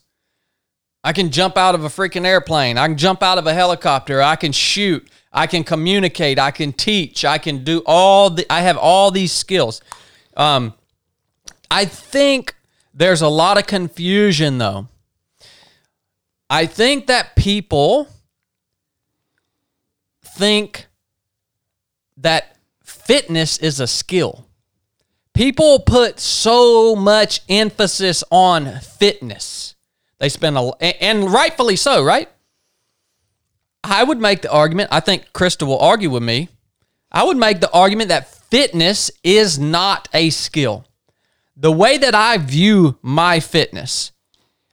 [1.04, 2.78] I can jump out of a freaking airplane.
[2.78, 4.22] I can jump out of a helicopter.
[4.22, 5.08] I can shoot.
[5.32, 6.40] I can communicate.
[6.40, 7.24] I can teach.
[7.24, 8.46] I can do all the.
[8.52, 9.82] I have all these skills.
[10.36, 10.74] Um,
[11.70, 12.56] I think
[12.94, 14.88] there's a lot of confusion though.
[16.50, 18.08] I think that people
[20.24, 20.88] think
[22.18, 24.48] that fitness is a skill.
[25.34, 29.76] People put so much emphasis on fitness.
[30.20, 30.72] They spend a
[31.04, 32.30] and- rightfully so, right?
[33.84, 36.50] I would make the argument, I think Krista will argue with me.
[37.12, 40.86] I would make the argument that fitness is not a skill.
[41.56, 44.12] The way that I view my fitness,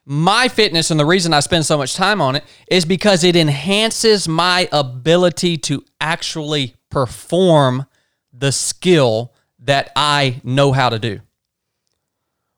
[0.05, 3.37] my fitness, and the reason I spend so much time on it is because it
[3.37, 7.87] enhances my ability to actually perform
[8.33, 11.21] the skill that I know how to do.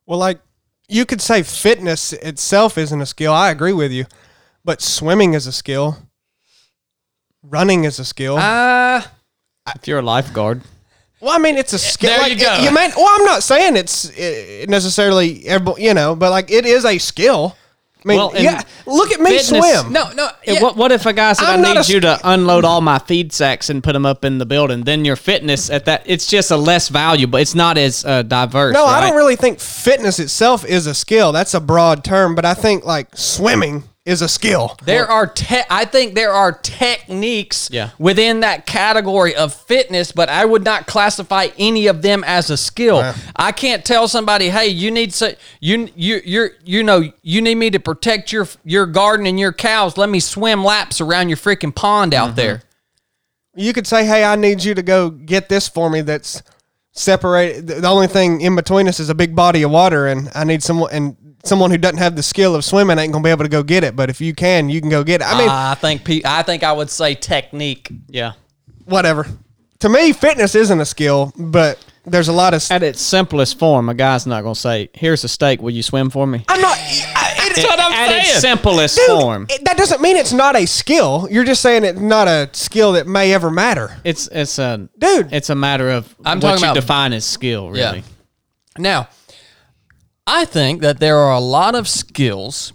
[0.06, 0.40] Well, like
[0.88, 3.32] you could say fitness itself isn't a skill.
[3.32, 4.06] I agree with you.
[4.64, 5.98] But swimming is a skill.
[7.42, 8.36] Running is a skill.
[8.38, 9.02] Uh,
[9.74, 10.62] if you're a lifeguard,
[11.20, 12.10] well, I mean, it's a skill.
[12.10, 12.56] there like, you go.
[12.62, 16.66] You may, well, I'm not saying it's uh, necessarily, every- you know, but like it
[16.66, 17.56] is a skill.
[18.06, 18.62] I mean, Well, yeah.
[18.86, 19.48] Look at me fitness-
[19.80, 19.92] swim.
[19.92, 20.28] no, no.
[20.44, 20.62] Yeah, yeah.
[20.62, 23.00] What, what if a guy said, I'm I need a you to unload all my
[23.00, 24.84] feed sacks and put them up in the building?
[24.84, 27.40] Then your fitness at that, it's just a less valuable.
[27.40, 28.74] It's not as uh, diverse.
[28.74, 31.32] No, I don't really think fitness itself is a skill.
[31.32, 34.76] That's a broad term, but I think like swimming is a skill.
[34.84, 37.90] There are te- I think there are techniques Yeah.
[37.98, 42.56] within that category of fitness, but I would not classify any of them as a
[42.56, 43.04] skill.
[43.34, 47.56] I can't tell somebody, "Hey, you need so you you you you know, you need
[47.56, 49.98] me to protect your your garden and your cows.
[49.98, 52.36] Let me swim laps around your freaking pond out mm-hmm.
[52.36, 52.62] there."
[53.56, 56.42] You could say, "Hey, I need you to go get this for me." That's
[56.98, 57.66] separated.
[57.66, 60.44] The the only thing in between us is a big body of water, and I
[60.44, 63.44] need someone and someone who doesn't have the skill of swimming ain't gonna be able
[63.44, 63.94] to go get it.
[63.94, 65.26] But if you can, you can go get it.
[65.26, 67.90] I mean, I think pe- I think I would say technique.
[68.08, 68.32] Yeah.
[68.84, 69.26] whatever.
[69.80, 72.64] To me, fitness isn't a skill, but there's a lot of.
[72.70, 75.60] At its simplest form, a guy's not going to say, Here's a steak.
[75.60, 76.44] Will you swim for me?
[76.48, 76.78] I'm not.
[77.58, 79.46] I, it, what I'm At its simplest dude, form.
[79.48, 81.28] it- that doesn't mean it's not a skill.
[81.30, 85.32] You're just saying it's not a skill that may ever matter, It's it's a dude.
[85.32, 87.98] it's a matter of I'm what talking you about- define as skill, really.
[87.98, 88.02] Yeah.
[88.78, 89.08] Now,
[90.26, 92.72] I think that there are a lot of skills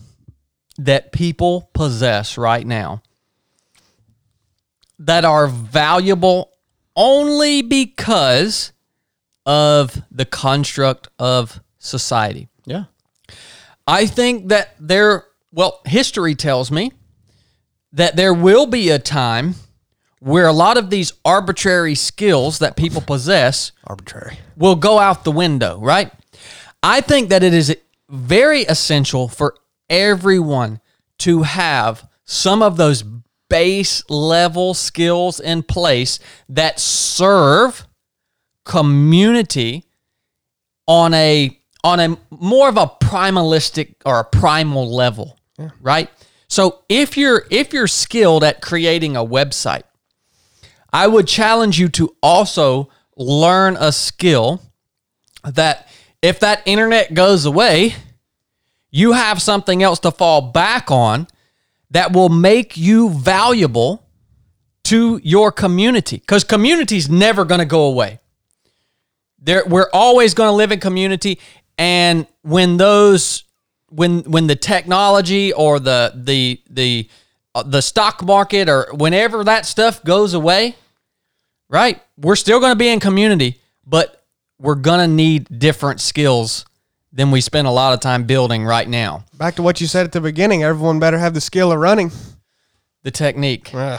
[0.77, 3.01] that people possess right now
[4.99, 6.51] that are valuable
[6.95, 8.71] only because
[9.45, 12.47] of the construct of society.
[13.91, 16.93] I think that there well, history tells me
[17.91, 19.55] that there will be a time
[20.19, 24.37] where a lot of these arbitrary skills that people possess Arbitrary.
[24.55, 26.11] will go out the window, right?
[26.81, 27.75] I think that it is
[28.07, 29.55] very essential for
[29.89, 30.79] everyone
[31.19, 33.03] to have some of those
[33.49, 37.85] base level skills in place that serve
[38.63, 39.83] community
[40.87, 45.37] on a on a more of a primalistic or a primal level,
[45.81, 46.09] right?
[46.47, 49.83] So if you're if you're skilled at creating a website,
[50.91, 54.61] I would challenge you to also learn a skill
[55.43, 55.87] that
[56.21, 57.95] if that internet goes away,
[58.91, 61.27] you have something else to fall back on
[61.91, 64.07] that will make you valuable
[64.83, 68.19] to your community because community is never going to go away.
[69.39, 71.39] There, we're always going to live in community,
[71.81, 73.43] and when those,
[73.89, 77.09] when when the technology or the the the
[77.55, 80.75] uh, the stock market or whenever that stuff goes away,
[81.69, 81.99] right?
[82.17, 84.23] We're still going to be in community, but
[84.59, 86.65] we're going to need different skills
[87.11, 89.25] than we spend a lot of time building right now.
[89.33, 90.61] Back to what you said at the beginning.
[90.61, 92.11] Everyone better have the skill of running.
[93.01, 93.73] The technique.
[93.73, 93.97] yeah,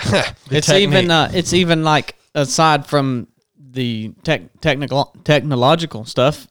[0.49, 0.83] it's technique.
[0.83, 3.27] even uh, it's even like aside from
[3.59, 6.47] the tech technical technological stuff.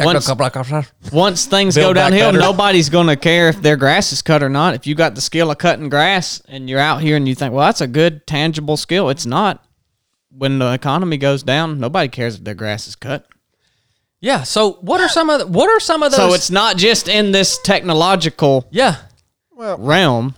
[0.00, 4.48] Once, once things go downhill, nobody's going to care if their grass is cut or
[4.48, 4.74] not.
[4.74, 7.54] If you got the skill of cutting grass and you're out here and you think,
[7.54, 9.64] well, that's a good tangible skill, it's not.
[10.30, 13.28] When the economy goes down, nobody cares if their grass is cut.
[14.20, 14.42] Yeah.
[14.42, 16.18] So what are some of the, what are some of those?
[16.18, 18.96] So it's not just in this technological yeah.
[19.56, 20.34] realm.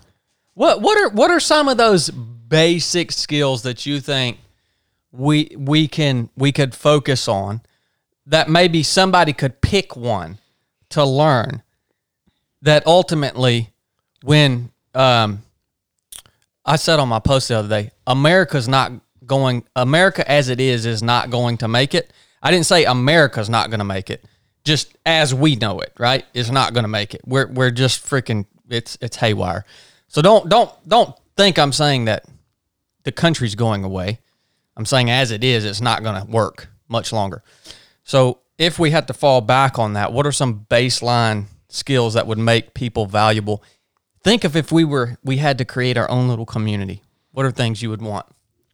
[0.52, 4.38] What what are what are some of those basic skills that you think
[5.12, 7.62] we we can we could focus on
[8.26, 10.38] that maybe somebody could pick one
[10.90, 11.62] to learn
[12.62, 13.70] that ultimately
[14.22, 15.42] when um
[16.64, 18.92] I said on my post the other day, America's not
[19.24, 22.12] going America as it is is not going to make it.
[22.42, 24.24] I didn't say America's not going to make it.
[24.64, 26.24] Just as we know it, right?
[26.34, 27.20] Is not going to make it.
[27.24, 29.64] We're we're just freaking it's it's haywire.
[30.08, 32.24] So don't don't don't think I'm saying that
[33.04, 34.18] the country's going away.
[34.76, 37.42] I'm saying as it is, it's not going to work much longer.
[38.06, 42.28] So if we had to fall back on that, what are some baseline skills that
[42.28, 43.64] would make people valuable?
[44.22, 47.02] Think of if we were we had to create our own little community.
[47.32, 48.24] What are things you would want?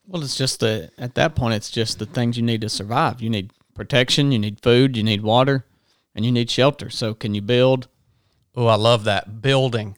[0.07, 3.23] Well, it's just the at that point, it's just the things you need to survive.
[3.23, 5.65] You need protection, you need food, you need water,
[6.15, 6.91] and you need shelter.
[6.91, 7.89] So, can you build?
[8.55, 9.41] Oh, I love that.
[9.41, 9.97] Building.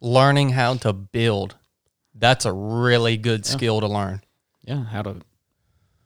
[0.00, 1.56] Learning how to build.
[2.14, 4.22] That's a really good skill to learn.
[4.62, 5.16] Yeah, how to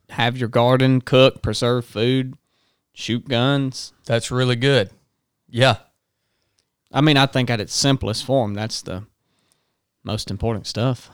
[0.08, 2.36] have your garden, cook, preserve food,
[3.00, 3.92] shoot guns.
[4.06, 4.90] That's really good.
[5.48, 5.76] Yeah.
[6.92, 9.04] I mean, I think at its simplest form, that's the
[10.02, 11.10] most important stuff.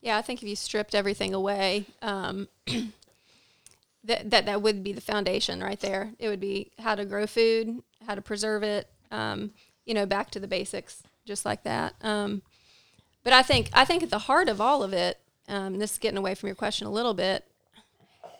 [0.00, 2.48] Yeah, I think if you stripped everything away, um,
[4.04, 6.12] that, that that would be the foundation right there.
[6.18, 9.52] It would be how to grow food, how to preserve it, um,
[9.84, 11.94] you know, back to the basics, just like that.
[12.02, 12.42] Um,
[13.22, 15.98] but I think I think at the heart of all of it, um, this is
[15.98, 17.44] getting away from your question a little bit,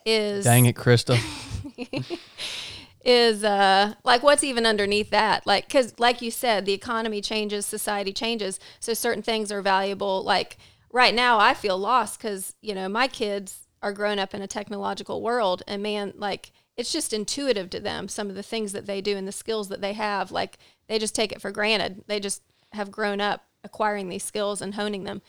[0.05, 1.17] is Dang it, Krista.
[3.05, 5.45] is uh like what's even underneath that?
[5.45, 10.23] Like because like you said the economy changes society changes so certain things are valuable.
[10.23, 10.57] Like
[10.91, 14.47] right now i feel lost because you know my kids are grown up in a
[14.47, 18.85] technological world and man like it's just intuitive to them some of the things that
[18.85, 20.31] they do and the skills that they have.
[20.31, 20.57] Like
[20.87, 22.03] they just take it for granted.
[22.07, 25.21] They just have grown up acquiring these skills and honing them.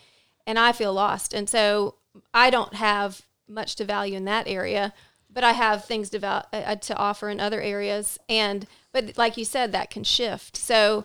[0.47, 1.35] And i feel lost.
[1.35, 1.97] And so
[2.33, 4.95] i don't have much to value in that area
[5.35, 8.19] but I have things to, uh, to offer in other areas.
[8.29, 10.57] And but like you said, that can shift.
[10.57, 11.05] So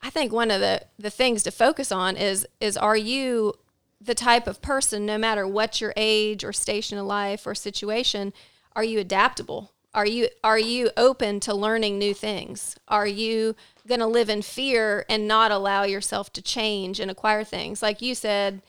[0.00, 3.54] I think one of the the things to focus on is is are you
[4.00, 8.32] the type of person, no matter what your age or station of life or situation,
[8.76, 9.72] are you adaptable?
[9.94, 12.76] Are you are you open to learning new things?
[12.88, 13.54] Are you
[13.86, 17.82] going to live in fear and not allow yourself to change and acquire things?
[17.82, 18.62] Like you said,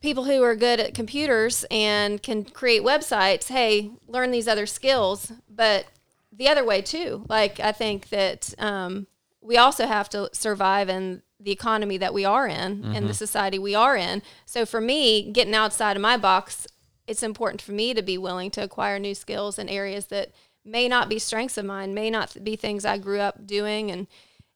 [0.00, 5.32] people who are good at computers and can create websites, hey, learn these other skills.
[5.48, 5.86] But
[6.32, 9.06] the other way too, like I think that um,
[9.40, 13.58] we also have to survive in the economy that we are in and the society
[13.58, 14.22] we are in.
[14.44, 16.66] So for me, getting outside of my box,
[17.06, 20.32] it's important for me to be willing to acquire new skills in areas that
[20.64, 24.06] may not be strengths of mine, may not be things I grew up doing and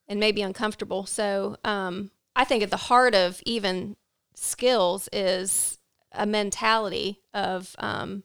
[0.09, 1.07] and may be uncomfortable.
[1.07, 3.97] So um, I think at the heart of even
[4.35, 5.79] skills is
[6.13, 8.23] a mentality of um,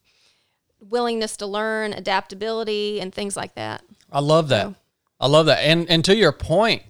[0.79, 3.83] willingness to learn, adaptability, and things like that.
[4.11, 4.73] I love that.
[5.19, 5.59] I love that.
[5.59, 6.83] And and to your point,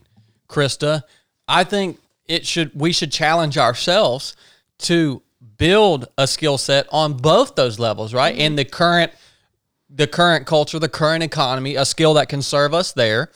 [0.49, 1.03] Krista,
[1.47, 4.35] I think it should we should challenge ourselves
[4.79, 5.21] to
[5.57, 8.35] build a skill set on both those levels, right?
[8.35, 9.11] In the current
[9.89, 13.31] the current culture, the current economy, a skill that can serve us there.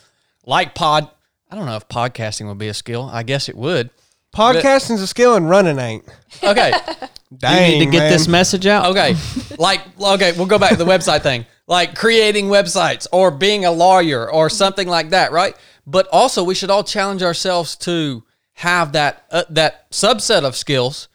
[0.45, 1.09] Like pod
[1.49, 3.09] I don't know if podcasting would be a skill.
[3.11, 3.89] I guess it would.
[4.35, 6.05] Podcasting's a skill and running ain't.
[6.41, 6.71] Okay.
[7.37, 8.11] Dang, you need to get man.
[8.11, 8.87] this message out.
[8.87, 9.15] Okay.
[9.57, 11.45] like okay, we'll go back to the website thing.
[11.67, 15.55] Like creating websites or being a lawyer or something like that, right?
[15.85, 18.23] But also we should all challenge ourselves to
[18.53, 21.07] have that uh, that subset of skills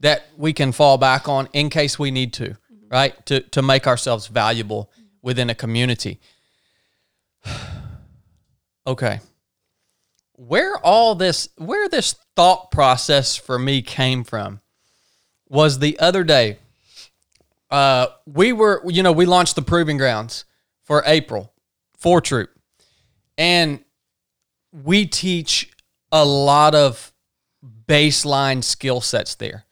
[0.00, 2.56] that we can fall back on in case we need to,
[2.90, 3.24] right?
[3.26, 4.90] To to make ourselves valuable
[5.22, 6.20] within a community.
[8.86, 9.20] okay.
[10.46, 14.60] Where all this where this thought process for me came from
[15.48, 16.58] was the other day
[17.72, 20.44] uh, we were, you know, we launched the Proving Grounds
[20.84, 21.54] for April
[21.96, 22.50] for Troop,
[23.38, 23.82] and
[24.72, 25.70] we teach
[26.12, 27.14] a lot of
[27.86, 29.64] baseline skill sets there.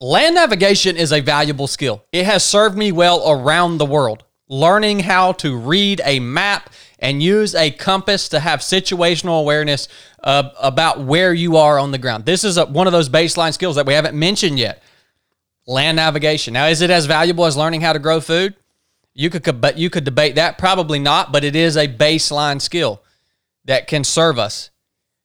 [0.00, 2.04] Land navigation is a valuable skill.
[2.10, 4.24] It has served me well around the world.
[4.48, 6.68] Learning how to read a map
[7.02, 9.88] and use a compass to have situational awareness
[10.22, 12.24] uh, about where you are on the ground.
[12.24, 14.82] This is a, one of those baseline skills that we haven't mentioned yet
[15.66, 16.54] land navigation.
[16.54, 18.54] Now, is it as valuable as learning how to grow food?
[19.14, 20.58] You could, but you could debate that.
[20.58, 23.02] Probably not, but it is a baseline skill
[23.64, 24.70] that can serve us,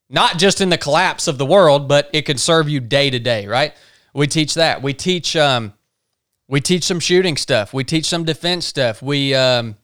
[0.09, 3.19] not just in the collapse of the world, but it can serve you day to
[3.19, 3.47] day.
[3.47, 3.73] Right?
[4.13, 4.81] We teach that.
[4.81, 5.35] We teach.
[5.35, 5.73] Um,
[6.49, 7.73] we teach some shooting stuff.
[7.73, 9.01] We teach some defense stuff.
[9.01, 9.75] We um,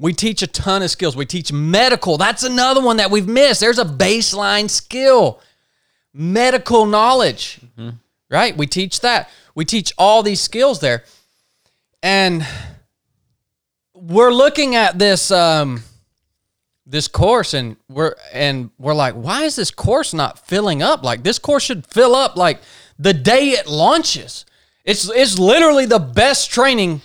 [0.00, 1.14] we teach a ton of skills.
[1.14, 2.18] We teach medical.
[2.18, 3.60] That's another one that we've missed.
[3.60, 5.40] There's a baseline skill,
[6.12, 7.60] medical knowledge
[8.30, 8.56] right?
[8.56, 9.28] We teach that.
[9.54, 11.04] We teach all these skills there.
[12.02, 12.46] And
[13.92, 15.82] we're looking at this um
[16.86, 21.02] this course and we're and we're like, why is this course not filling up?
[21.02, 22.60] Like this course should fill up like
[22.98, 24.46] the day it launches.
[24.84, 27.02] It's it's literally the best training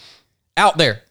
[0.55, 1.01] out there.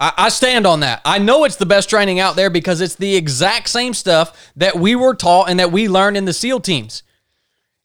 [0.00, 1.02] I, I stand on that.
[1.04, 4.76] I know it's the best training out there because it's the exact same stuff that
[4.76, 7.02] we were taught and that we learned in the SEAL teams.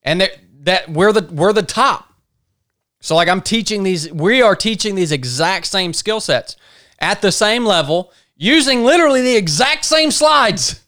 [0.01, 2.11] And that that we're the we're the top.
[3.01, 6.55] So like I'm teaching these we are teaching these exact same skill sets
[6.99, 10.81] at the same level using literally the exact same slides.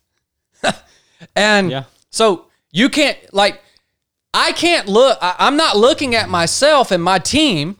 [1.35, 1.83] and Yeah.
[2.09, 3.61] so you can't like
[4.33, 7.77] I can't look I, I'm not looking at myself and my team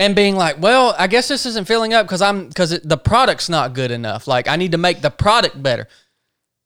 [0.00, 3.50] and being like, well, I guess this isn't filling up because I'm because the product's
[3.50, 4.26] not good enough.
[4.26, 5.88] Like I need to make the product better.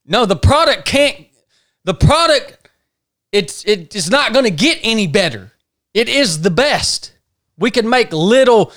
[0.06, 1.26] No, the product can't.
[1.82, 2.68] The product
[3.32, 5.50] it's it's not going to get any better.
[5.92, 7.12] It is the best.
[7.58, 8.72] We can make little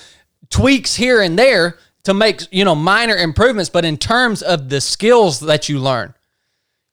[0.50, 4.80] tweaks here and there to make you know minor improvements, but in terms of the
[4.80, 6.14] skills that you learn,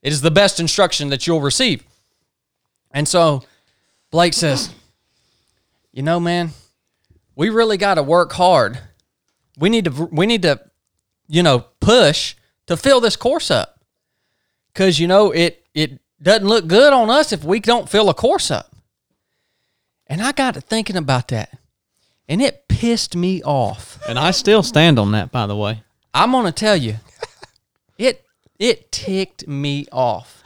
[0.04, 1.84] it is the best instruction that you'll receive.
[2.92, 3.42] And so
[4.12, 4.70] Blake says,
[5.92, 6.52] "You know, man,
[7.36, 8.80] we really got to work hard.
[9.58, 10.60] We need to we need to
[11.28, 12.36] you know push
[12.68, 13.80] to fill this course up
[14.74, 18.14] because you know it it doesn't look good on us if we don't fill a
[18.14, 18.76] course up.
[20.08, 21.58] And I got to thinking about that,
[22.28, 24.00] and it pissed me off.
[24.08, 25.84] And I still stand on that, by the way.
[26.14, 26.96] I'm gonna tell you,
[27.98, 28.24] it
[28.60, 30.44] it ticked me off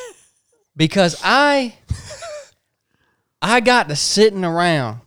[0.76, 1.74] because I
[3.40, 5.00] I got to sitting around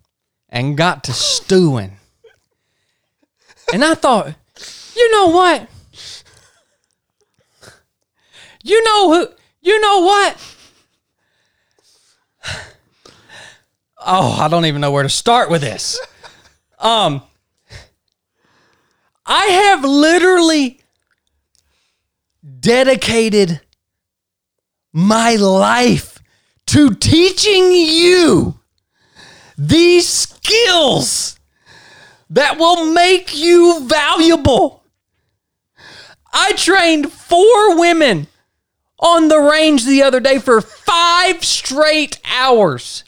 [0.54, 1.98] and got to stewing,
[3.74, 4.34] and I thought,
[4.96, 5.68] you know what?
[8.64, 9.28] You know who?
[9.62, 10.56] You know what?
[14.06, 16.00] Oh, I don't even know where to start with this.
[16.78, 17.24] Um,
[19.26, 20.82] I have literally
[22.60, 23.62] dedicated
[24.92, 26.20] my life
[26.68, 28.60] to teaching you
[29.58, 31.40] these skills
[32.30, 34.84] that will make you valuable.
[36.34, 38.28] I trained four women
[39.00, 43.04] on the range the other day for five straight hours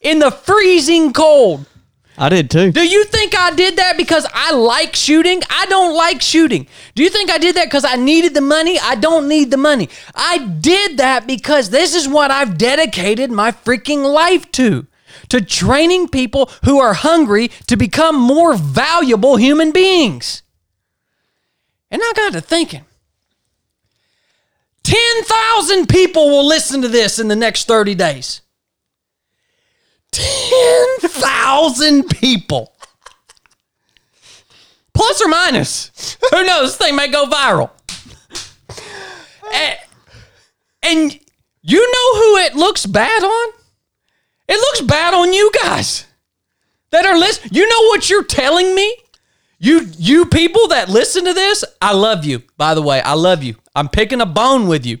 [0.00, 1.66] in the freezing cold.
[2.20, 2.72] I did too.
[2.72, 5.40] Do you think I did that because I like shooting?
[5.48, 6.66] I don't like shooting.
[6.96, 8.76] Do you think I did that because I needed the money?
[8.78, 9.88] I don't need the money.
[10.16, 14.88] I did that because this is what I've dedicated my freaking life to
[15.28, 20.42] to training people who are hungry to become more valuable human beings.
[21.90, 22.84] And I got to thinking
[24.84, 28.40] 10,000 people will listen to this in the next 30 days.
[30.12, 32.72] 10,000 people.
[34.94, 36.16] Plus or minus.
[36.30, 36.70] Who knows?
[36.70, 37.70] This thing may go viral.
[39.52, 39.78] and,
[40.82, 41.20] and
[41.62, 43.52] you know who it looks bad on?
[44.48, 46.06] It looks bad on you guys
[46.90, 47.50] that are listening.
[47.52, 48.96] You know what you're telling me?
[49.58, 52.42] You you people that listen to this, I love you.
[52.56, 53.56] By the way, I love you.
[53.74, 54.98] I'm picking a bone with you.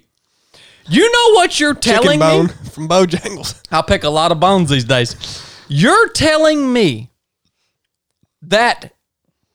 [0.88, 2.52] You know what you're telling Chicken bone me?
[2.70, 3.60] from Bojangles.
[3.70, 5.16] I'll pick a lot of bones these days.
[5.68, 7.10] You're telling me
[8.42, 8.94] that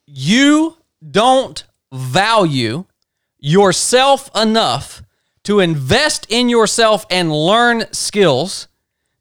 [0.06, 0.78] you
[1.12, 2.86] don't value
[3.40, 5.02] yourself enough
[5.44, 8.68] to invest in yourself and learn skills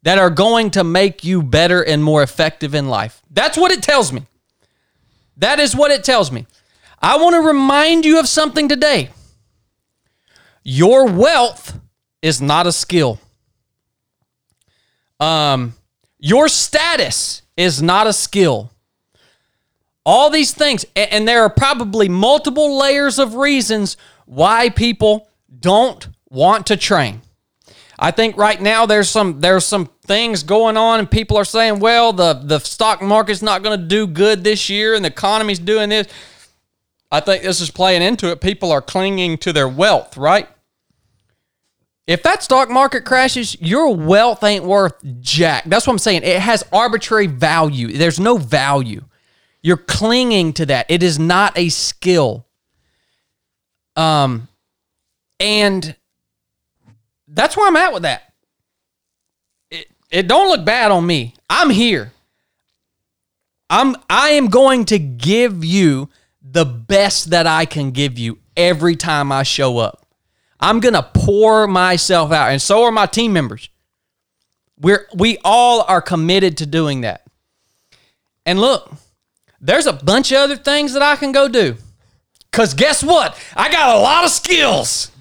[0.02, 3.22] that are going to make you better and more effective in life.
[3.30, 4.22] That's what it tells me.
[5.36, 6.46] That is what it tells me.
[7.00, 9.10] I want to remind you of something today.
[10.62, 11.78] Your wealth
[12.20, 13.18] is not a skill.
[15.18, 15.74] Um,
[16.18, 18.70] your status is not a skill.
[20.04, 23.96] All these things, and there are probably multiple layers of reasons
[24.26, 25.28] why people
[25.60, 27.22] don't want to train.
[28.02, 31.78] I think right now there's some there's some things going on, and people are saying,
[31.78, 35.60] "Well, the the stock market's not going to do good this year, and the economy's
[35.60, 36.08] doing this."
[37.12, 38.40] I think this is playing into it.
[38.40, 40.48] People are clinging to their wealth, right?
[42.08, 45.62] If that stock market crashes, your wealth ain't worth jack.
[45.66, 46.22] That's what I'm saying.
[46.24, 47.96] It has arbitrary value.
[47.96, 49.04] There's no value.
[49.62, 50.86] You're clinging to that.
[50.88, 52.48] It is not a skill.
[53.94, 54.48] Um,
[55.38, 55.94] and
[57.32, 58.32] that's where I'm at with that.
[59.70, 61.34] It it don't look bad on me.
[61.48, 62.12] I'm here.
[63.70, 66.10] I'm I am going to give you
[66.42, 70.06] the best that I can give you every time I show up.
[70.60, 73.68] I'm going to pour myself out and so are my team members.
[74.78, 77.24] We're we all are committed to doing that.
[78.44, 78.92] And look,
[79.60, 81.76] there's a bunch of other things that I can go do.
[82.50, 83.38] Cuz guess what?
[83.56, 85.11] I got a lot of skills.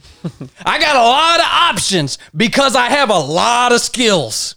[0.66, 4.56] I got a lot of options because I have a lot of skills.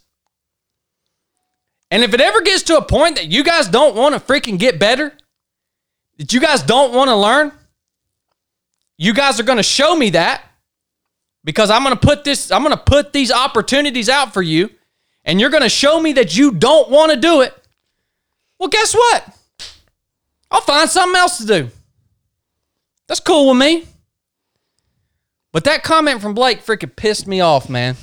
[1.91, 4.59] And if it ever gets to a point that you guys don't want to freaking
[4.59, 5.13] get better,
[6.19, 7.53] that you guys don't want to learn,
[8.97, 10.43] you guys are going to show me that
[11.45, 14.71] because I'm going to put this I'm going to put these opportunities out for you
[15.25, 17.55] and you're going to show me that you don't want to do it.
[18.59, 19.37] Well, guess what?
[20.51, 21.71] I'll find something else to do.
[23.09, 23.87] That's cool with me.
[25.55, 27.97] But that comment from Blake freaking pissed me off, man.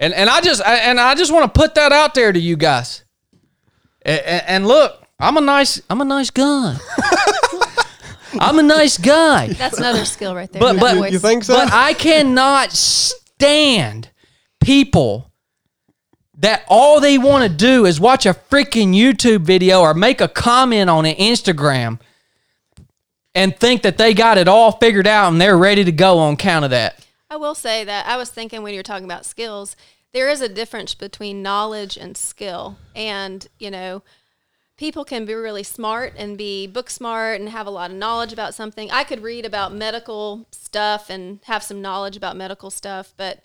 [0.00, 2.40] And and I just I, and I just want to put that out there to
[2.40, 3.04] you guys.
[4.02, 6.76] And, and look, I'm a nice I'm a nice guy.
[8.40, 9.52] I'm a nice guy.
[9.52, 10.58] That's another skill right there.
[10.58, 11.12] But but voice.
[11.12, 11.54] You think so?
[11.54, 14.10] But I cannot stand
[14.60, 15.30] people
[16.38, 20.26] that all they want to do is watch a freaking YouTube video or make a
[20.26, 22.00] comment on an Instagram
[23.34, 26.36] and think that they got it all figured out and they're ready to go on
[26.36, 27.06] count of that.
[27.28, 29.76] I will say that I was thinking when you're talking about skills,
[30.12, 32.76] there is a difference between knowledge and skill.
[32.96, 34.02] And, you know,
[34.76, 38.32] people can be really smart and be book smart and have a lot of knowledge
[38.32, 38.90] about something.
[38.90, 43.40] I could read about medical stuff and have some knowledge about medical stuff, but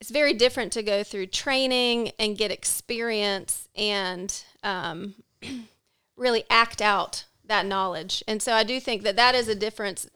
[0.00, 5.14] it's very different to go through training and get experience and um,
[6.16, 8.22] really act out that knowledge.
[8.26, 10.08] And so I do think that that is a difference.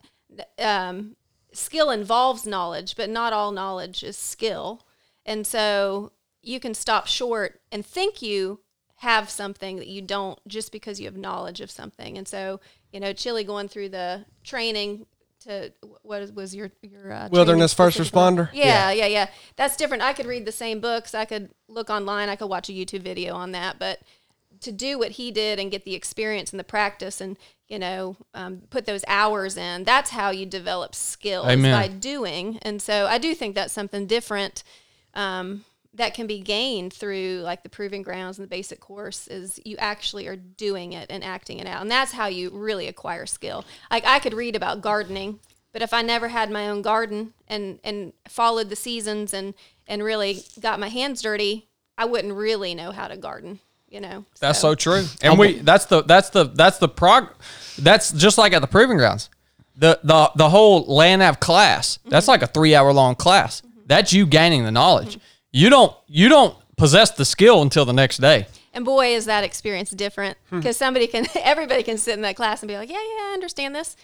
[0.58, 1.16] Um,
[1.52, 4.86] skill involves knowledge, but not all knowledge is skill.
[5.26, 6.12] And so
[6.42, 8.60] you can stop short and think you
[8.96, 12.16] have something that you don't just because you have knowledge of something.
[12.16, 12.60] And so,
[12.92, 15.06] you know, Chili going through the training
[15.40, 15.72] to
[16.02, 18.48] what was your your uh, Wilderness first responder?
[18.52, 19.26] Yeah, yeah, yeah.
[19.56, 20.02] That's different.
[20.02, 21.14] I could read the same books.
[21.14, 22.28] I could look online.
[22.28, 23.78] I could watch a YouTube video on that.
[23.78, 24.00] But
[24.64, 27.38] to do what he did and get the experience and the practice and
[27.68, 31.72] you know um, put those hours in, that's how you develop skills Amen.
[31.72, 32.58] by doing.
[32.62, 34.64] And so I do think that's something different.
[35.14, 39.60] Um, that can be gained through like the proving grounds and the basic course is
[39.64, 43.26] you actually are doing it and acting it out and that's how you really acquire
[43.26, 45.38] skill like i could read about gardening
[45.72, 49.54] but if i never had my own garden and and followed the seasons and
[49.86, 53.60] and really got my hands dirty i wouldn't really know how to garden
[53.94, 55.04] you know That's so true.
[55.22, 57.28] And we that's the that's the that's the prog
[57.78, 59.30] that's just like at the proving grounds.
[59.76, 63.62] The the the whole land nav class, that's like a three hour long class.
[63.86, 65.18] That's you gaining the knowledge.
[65.52, 68.46] You don't you don't possess the skill until the next day.
[68.72, 70.58] And boy, is that experience different Hmm.
[70.58, 73.30] because somebody can, everybody can sit in that class and be like, yeah, yeah, I
[73.34, 73.94] understand this.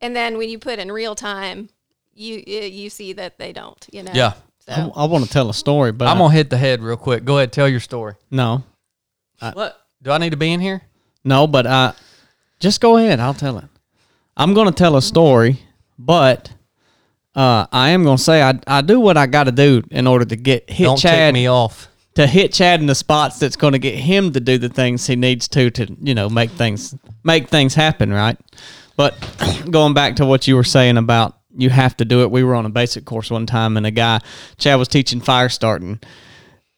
[0.00, 1.68] And then when you put in real time,
[2.14, 3.86] you you see that they don't.
[3.92, 4.12] You know.
[4.14, 4.32] Yeah.
[4.68, 6.82] I, So I want to tell a story, but I'm I- gonna hit the head
[6.82, 7.24] real quick.
[7.26, 8.14] Go ahead, tell your story.
[8.30, 8.62] no,
[9.40, 9.80] What?
[10.02, 10.82] Do I need to be in here?
[11.24, 11.92] no, but uh,
[12.60, 13.20] just go ahead.
[13.20, 13.64] I'll tell it.
[14.36, 15.60] I'm going to tell a story,
[15.98, 16.52] but
[17.34, 20.24] uh, I am gonna say I I do what I got to do in order
[20.24, 21.88] to get hit Don't Chad take me off.
[22.14, 25.06] to hit Chad in the spots that's going to get him to do the things
[25.06, 28.36] he needs to to you know make things make things happen, right?
[28.96, 29.14] But
[29.70, 32.30] going back to what you were saying about you have to do it.
[32.30, 34.20] We were on a basic course one time, and a guy
[34.58, 36.00] Chad was teaching fire starting,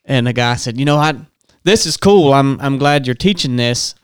[0.05, 1.15] and the guy said, "You know, I
[1.67, 2.33] this is cool.
[2.33, 3.95] I'm I'm glad you're teaching this."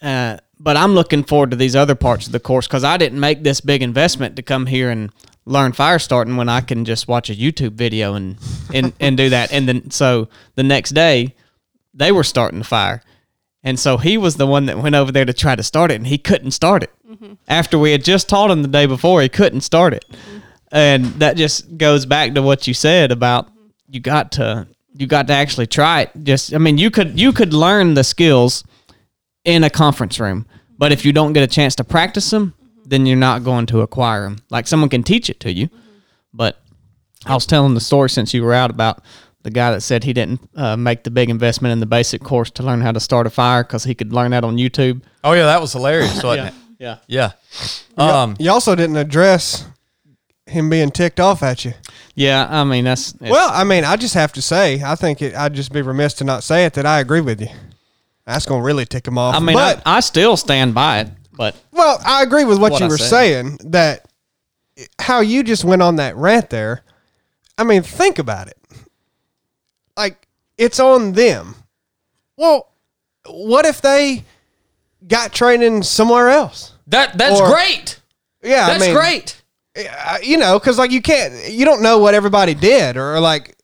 [0.00, 3.20] Uh, but I'm looking forward to these other parts of the course because I didn't
[3.20, 5.10] make this big investment to come here and
[5.44, 8.38] learn fire starting when I can just watch a YouTube video and
[8.72, 9.52] and, and do that.
[9.52, 11.34] And then so the next day
[11.94, 13.02] they were starting the fire.
[13.64, 15.96] And so he was the one that went over there to try to start it
[15.96, 16.92] and he couldn't start it.
[17.48, 20.04] After we had just taught him the day before, he couldn't start it.
[20.70, 23.50] And that just goes back to what you said about
[23.88, 26.10] you got to you got to actually try it.
[26.22, 28.64] Just I mean you could you could learn the skills
[29.44, 30.46] in a conference room.
[30.76, 33.80] But if you don't get a chance to practice them, then you're not going to
[33.80, 34.38] acquire them.
[34.50, 35.68] Like someone can teach it to you.
[36.32, 36.60] But
[37.26, 39.02] I was telling the story since you were out about
[39.42, 42.50] the guy that said he didn't uh, make the big investment in the basic course
[42.52, 45.02] to learn how to start a fire because he could learn that on YouTube.
[45.24, 46.54] Oh yeah, that was hilarious, wasn't it?
[46.78, 46.98] Yeah.
[47.08, 47.32] Yeah.
[47.96, 49.66] Um, you also didn't address
[50.48, 51.74] him being ticked off at you.
[52.14, 55.34] Yeah, I mean that's Well, I mean, I just have to say, I think it,
[55.34, 57.48] I'd just be remiss to not say it that I agree with you.
[58.26, 59.34] That's going to really tick him off.
[59.34, 62.72] I mean but I, I still stand by it, but Well, I agree with what,
[62.72, 63.08] What you I were said.
[63.08, 64.06] saying that
[64.98, 66.82] how you just went on that rant there.
[67.56, 68.56] I mean, think about it.
[69.96, 71.54] Like it's on them.
[72.36, 72.68] Well,
[73.26, 74.24] what if they
[75.06, 76.72] got training somewhere else?
[76.86, 78.00] that that's Or- great.
[78.42, 79.42] Yeah, That's I mean, great.
[79.76, 83.54] Uh, You know, because like you can't, you don't know what everybody did, or like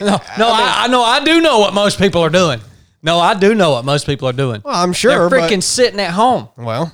[0.00, 1.02] No, no, I, I know.
[1.02, 2.60] I do know what most people are doing.
[3.02, 4.62] No, I do know what most people are doing.
[4.64, 6.48] Well, I'm sure, They're but- freaking sitting at home.
[6.56, 6.90] well,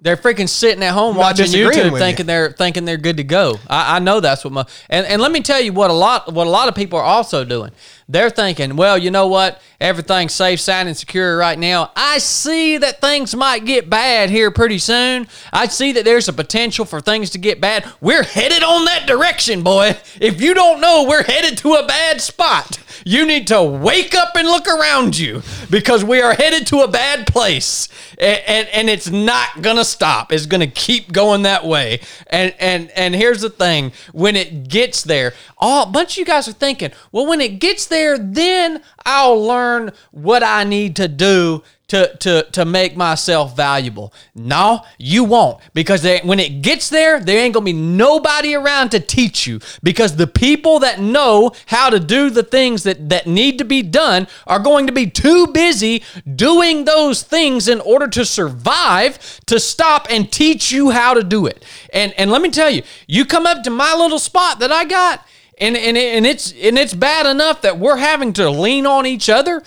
[0.00, 1.98] They're freaking sitting at home watching YouTube, with you.
[1.98, 3.58] thinking they're thinking they're good to go.
[3.68, 6.32] I, I know that's what my and, and let me tell you what a lot
[6.32, 7.72] what a lot of people are also doing.
[8.10, 9.62] They're thinking, well, you know what?
[9.80, 11.92] Everything's safe, sound, and secure right now.
[11.94, 15.28] I see that things might get bad here pretty soon.
[15.52, 17.88] I see that there's a potential for things to get bad.
[18.00, 19.96] We're headed on that direction, boy.
[20.20, 24.34] If you don't know we're headed to a bad spot, you need to wake up
[24.34, 27.88] and look around you because we are headed to a bad place.
[28.18, 30.32] And, and, and it's not gonna stop.
[30.32, 32.00] It's gonna keep going that way.
[32.26, 36.24] And and and here's the thing: when it gets there, all a bunch of you
[36.24, 41.08] guys are thinking, well, when it gets there, then I'll learn what I need to
[41.08, 44.14] do to to to make myself valuable.
[44.32, 48.90] No, you won't because they, when it gets there, there ain't gonna be nobody around
[48.90, 53.26] to teach you because the people that know how to do the things that that
[53.26, 56.04] need to be done are going to be too busy
[56.36, 61.46] doing those things in order to survive to stop and teach you how to do
[61.46, 61.64] it.
[61.92, 64.84] And and let me tell you, you come up to my little spot that I
[64.84, 65.26] got
[65.60, 69.28] and and, and it's and it's bad enough that we're having to lean on each
[69.28, 69.62] other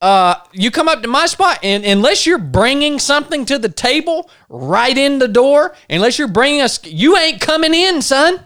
[0.00, 4.28] uh, you come up to my spot, and unless you're bringing something to the table
[4.48, 8.40] right in the door, unless you're bringing us, you ain't coming in, son.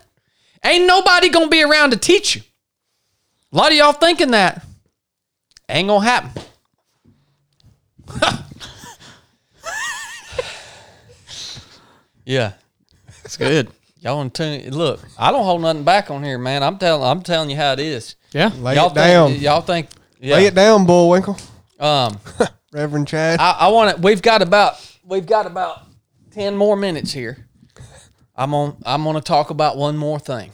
[0.64, 2.42] Ain't nobody gonna be around to teach you.
[3.52, 4.64] A lot of y'all thinking that
[5.68, 6.42] ain't gonna happen.
[12.24, 12.52] yeah,
[13.24, 13.70] it's good.
[14.01, 15.01] Y'all want to look.
[15.18, 16.62] I don't hold nothing back on here, man.
[16.62, 18.16] I'm telling, I'm telling you how it is.
[18.32, 18.51] Yeah.
[18.59, 19.34] lay y'all it down.
[19.36, 19.88] Y'all think,
[20.20, 20.36] yeah.
[20.36, 21.36] Lay it down, Bullwinkle,
[21.78, 22.18] Um,
[22.72, 23.40] Reverend Chad.
[23.40, 24.03] I, I want to.
[24.03, 24.74] We've got about
[25.05, 25.86] we've got about
[26.30, 27.46] ten more minutes here.
[28.36, 28.76] I'm on.
[28.86, 30.53] I'm going to talk about one more thing.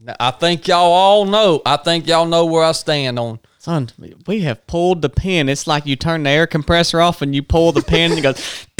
[0.00, 1.60] Now, I think y'all all know.
[1.66, 3.40] I think y'all know where I stand on.
[3.58, 3.90] Son,
[4.26, 5.48] we have pulled the pin.
[5.48, 8.22] It's like you turn the air compressor off and you pull the pin and it
[8.22, 8.66] goes.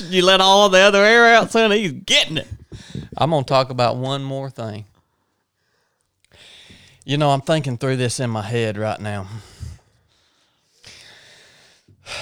[0.00, 1.70] you let all the other air out, son.
[1.70, 2.48] He's getting it.
[3.16, 4.86] I'm to talk about one more thing.
[7.04, 9.26] You know, I'm thinking through this in my head right now.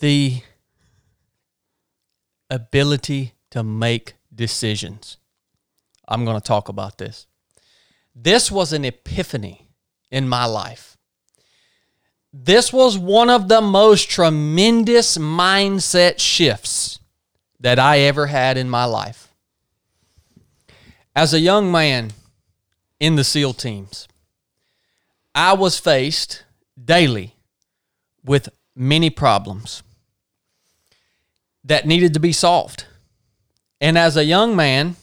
[0.00, 0.42] The
[2.50, 5.16] ability to make decisions.
[6.06, 7.26] I'm going to talk about this.
[8.14, 9.70] This was an epiphany
[10.10, 10.93] in my life.
[12.36, 16.98] This was one of the most tremendous mindset shifts
[17.60, 19.28] that I ever had in my life.
[21.14, 22.10] As a young man
[22.98, 24.08] in the SEAL teams,
[25.32, 26.42] I was faced
[26.84, 27.36] daily
[28.24, 29.84] with many problems
[31.62, 32.86] that needed to be solved.
[33.80, 34.96] And as a young man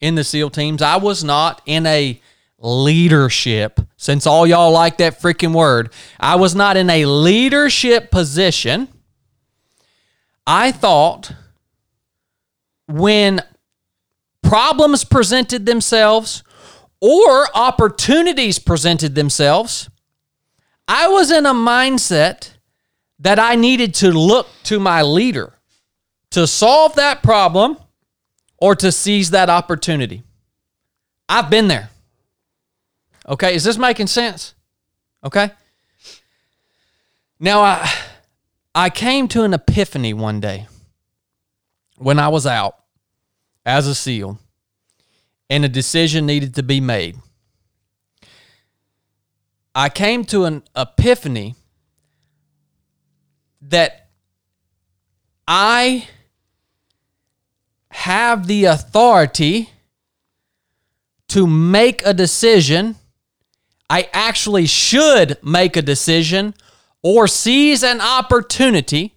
[0.00, 2.22] in the SEAL teams, I was not in a
[2.64, 8.88] leadership, since all y'all like that freaking word, I was not in a leadership position.
[10.46, 11.32] I thought
[12.86, 13.40] when
[14.42, 16.42] problems presented themselves
[17.00, 19.90] or opportunities presented themselves,
[20.88, 22.54] I was in a mindset
[23.18, 25.52] that I needed to look to my leader
[26.30, 27.76] to solve that problem
[28.56, 30.22] or to seize that opportunity.
[31.28, 31.90] I've been there.
[33.26, 34.54] Okay, is this making sense?
[35.24, 35.50] Okay.
[37.40, 37.90] Now I
[38.74, 40.66] I came to an epiphany one day
[41.96, 42.76] when I was out
[43.64, 44.38] as a SEAL
[45.48, 47.16] and a decision needed to be made.
[49.74, 51.56] I came to an epiphany
[53.62, 54.08] that
[55.48, 56.08] I
[57.90, 59.70] have the authority
[61.28, 62.96] to make a decision.
[63.94, 66.54] I actually should make a decision
[67.00, 69.14] or seize an opportunity.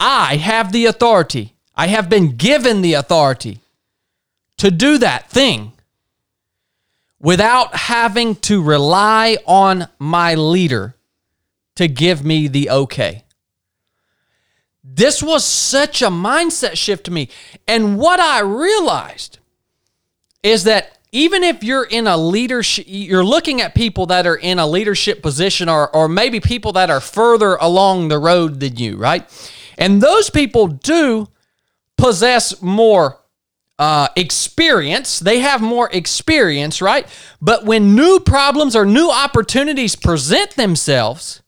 [0.00, 1.56] I have the authority.
[1.74, 3.58] I have been given the authority
[4.56, 5.72] to do that thing
[7.20, 10.94] without having to rely on my leader
[11.76, 13.24] to give me the okay.
[14.82, 17.28] This was such a mindset shift to me.
[17.68, 19.38] And what I realized
[20.42, 24.58] is that even if you're in a leadership, you're looking at people that are in
[24.58, 28.96] a leadership position or, or maybe people that are further along the road than you,
[28.96, 29.28] right?
[29.76, 31.28] And those people do
[31.98, 33.20] possess more
[33.78, 35.18] uh, experience.
[35.18, 37.06] They have more experience, right?
[37.42, 41.42] But when new problems or new opportunities present themselves,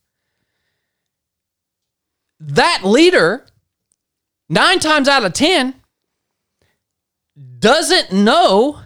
[2.39, 3.47] that leader,
[4.51, 5.75] nine times out of 10,
[7.59, 8.84] doesn't know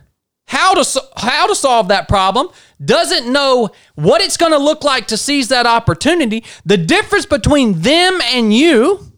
[0.49, 2.49] how to how to solve that problem.
[2.83, 6.45] Doesn't know what it's going to look like to seize that opportunity.
[6.65, 9.13] The difference between them and you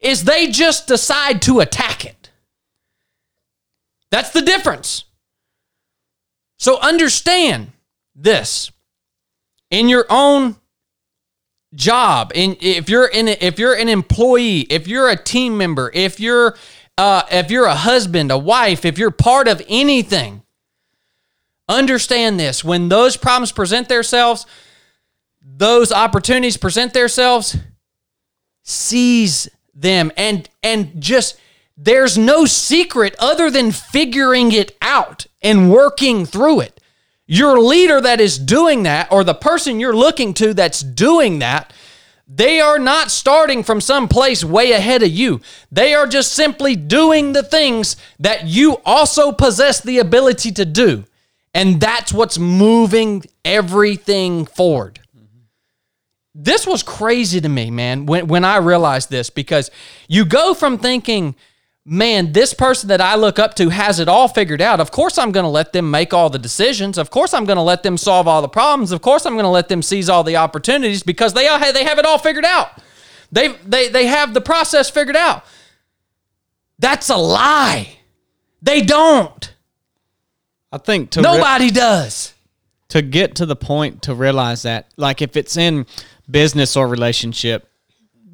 [0.00, 2.30] is they just decide to attack it.
[4.10, 5.04] That's the difference.
[6.58, 7.72] So understand
[8.14, 8.72] this.
[9.70, 10.56] In your own
[11.74, 15.90] job in if you're in a, if you're an employee if you're a team member
[15.94, 16.54] if you're
[16.98, 20.42] uh, if you're a husband a wife if you're part of anything
[21.68, 22.62] understand this.
[22.62, 24.46] When those problems present themselves
[25.44, 27.56] those opportunities present themselves
[28.62, 30.12] seize them.
[30.16, 31.38] And and just
[31.76, 36.80] there's no secret other than figuring it out and working through it.
[37.26, 41.72] Your leader that is doing that, or the person you're looking to that's doing that,
[42.34, 45.40] they are not starting from some place way ahead of you.
[45.70, 51.04] They are just simply doing the things that you also possess the ability to do.
[51.52, 55.00] And that's what's moving everything forward.
[56.34, 59.70] This was crazy to me, man, when, when I realized this because
[60.08, 61.34] you go from thinking,
[61.84, 64.80] man, this person that I look up to has it all figured out.
[64.80, 66.98] Of course, I'm going to let them make all the decisions.
[66.98, 68.92] Of course, I'm going to let them solve all the problems.
[68.92, 71.84] Of course, I'm going to let them seize all the opportunities because they, uh, they
[71.84, 72.70] have it all figured out.
[73.32, 75.44] They, they, they have the process figured out.
[76.78, 77.98] That's a lie.
[78.60, 79.54] They don't.
[80.70, 82.32] I think to re- Nobody does.
[82.90, 85.86] to get to the point to realize that, like if it's in
[86.30, 87.68] business or relationship,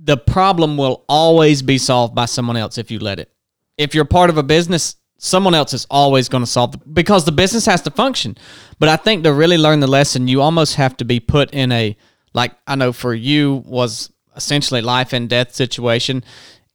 [0.05, 3.31] the problem will always be solved by someone else if you let it.
[3.79, 7.25] If you're part of a business, someone else is always going to solve the, because
[7.25, 8.37] the business has to function.
[8.79, 11.73] But I think to really learn the lesson, you almost have to be put in
[11.73, 11.97] a
[12.35, 16.23] like I know for you was essentially life and death situation,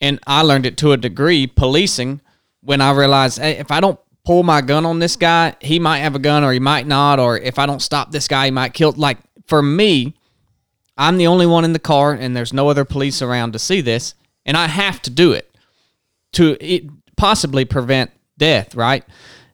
[0.01, 2.21] and I learned it to a degree policing
[2.61, 5.99] when I realized hey, if I don't pull my gun on this guy, he might
[5.99, 8.51] have a gun or he might not, or if I don't stop this guy, he
[8.51, 8.93] might kill.
[8.93, 10.15] Like for me,
[10.97, 13.81] I'm the only one in the car, and there's no other police around to see
[13.81, 15.52] this, and I have to do it
[16.33, 16.83] to it
[17.17, 19.03] possibly prevent death, right?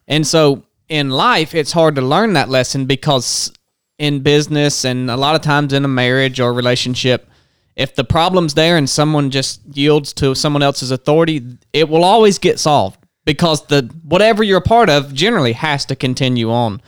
[0.08, 3.52] And so in life, it's hard to learn that lesson because
[3.98, 7.30] in business and a lot of times in a marriage or relationship,
[7.76, 12.40] if the problem's there and someone just yields to someone else's authority, it will always
[12.40, 16.82] get solved because the whatever you're a part of generally has to continue on.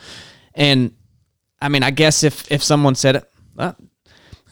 [0.54, 0.94] And
[1.62, 3.76] I mean, I guess if if someone said it, well,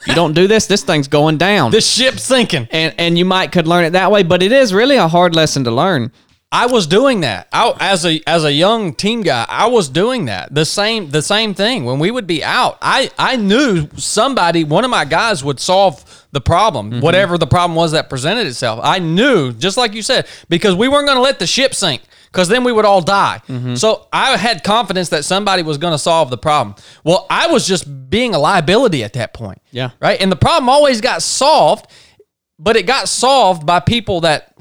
[0.07, 1.71] you don't do this, this thing's going down.
[1.71, 2.67] The ship's sinking.
[2.71, 5.35] and and you might could learn it that way, but it is really a hard
[5.35, 6.11] lesson to learn.
[6.51, 7.47] I was doing that.
[7.53, 10.53] I, as a as a young team guy, I was doing that.
[10.53, 11.85] The same the same thing.
[11.85, 16.25] When we would be out, I I knew somebody, one of my guys would solve
[16.31, 17.01] the problem, mm-hmm.
[17.01, 18.79] whatever the problem was that presented itself.
[18.81, 22.01] I knew, just like you said, because we weren't going to let the ship sink
[22.31, 23.41] because then we would all die.
[23.47, 23.75] Mm-hmm.
[23.75, 26.75] So I had confidence that somebody was going to solve the problem.
[27.03, 29.61] Well, I was just being a liability at that point.
[29.71, 29.91] Yeah.
[29.99, 30.19] Right.
[30.21, 31.87] And the problem always got solved
[32.59, 34.57] but it got solved by people that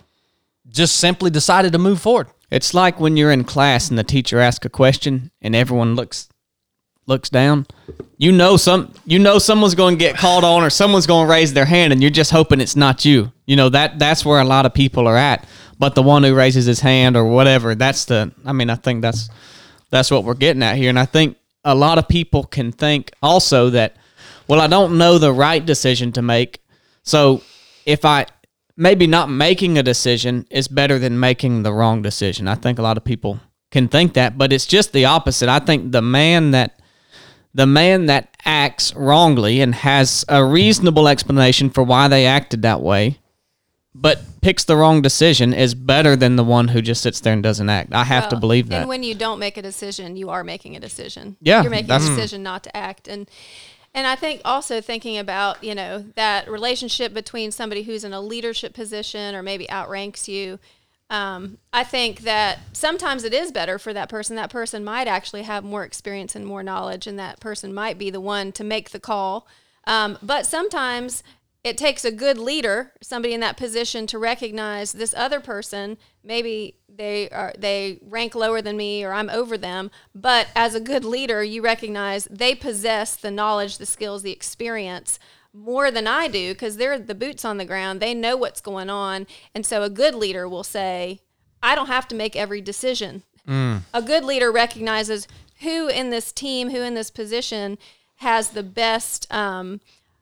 [0.69, 2.29] just simply decided to move forward.
[2.51, 6.29] It's like when you're in class and the teacher asks a question and everyone looks
[7.07, 7.67] looks down.
[8.17, 11.31] You know some you know someone's going to get called on or someone's going to
[11.31, 13.33] raise their hand and you're just hoping it's not you.
[13.47, 15.47] You know that that's where a lot of people are at.
[15.79, 19.03] But the one who raises his hand or whatever, that's the I mean I think
[19.03, 19.29] that's
[19.91, 23.13] that's what we're getting at here and I think a lot of people can think
[23.23, 23.97] also that
[24.47, 26.61] well I don't know the right decision to make.
[27.03, 27.43] So
[27.87, 28.27] if I
[28.79, 32.47] maybe not making a decision is better than making the wrong decision.
[32.47, 33.41] I think a lot of people
[33.73, 35.49] can think that, but it's just the opposite.
[35.49, 36.81] I think the man that
[37.53, 42.81] the man that acts wrongly and has a reasonable explanation for why they acted that
[42.81, 43.19] way,
[44.01, 47.43] but picks the wrong decision is better than the one who just sits there and
[47.43, 47.93] doesn't act.
[47.93, 48.81] I have to believe that.
[48.81, 51.37] And when you don't make a decision, you are making a decision.
[51.41, 53.29] Yeah, you're making a decision not to act, and
[53.95, 58.21] and I think also thinking about you know that relationship between somebody who's in a
[58.21, 60.59] leadership position or maybe outranks you.
[61.11, 64.37] Um, I think that sometimes it is better for that person.
[64.37, 68.11] That person might actually have more experience and more knowledge, and that person might be
[68.11, 69.47] the one to make the call.
[69.87, 71.23] Um, but sometimes
[71.65, 75.99] it takes a good leader, somebody in that position, to recognize this other person.
[76.23, 79.91] Maybe they are they rank lower than me, or I'm over them.
[80.15, 85.19] But as a good leader, you recognize they possess the knowledge, the skills, the experience
[85.53, 88.01] more than I do because they're the boots on the ground.
[88.01, 91.21] They know what's going on, and so a good leader will say,
[91.63, 93.25] "I don't have to make every decision."
[93.95, 95.27] A good leader recognizes
[95.61, 97.79] who in this team, who in this position
[98.17, 99.81] has the best um,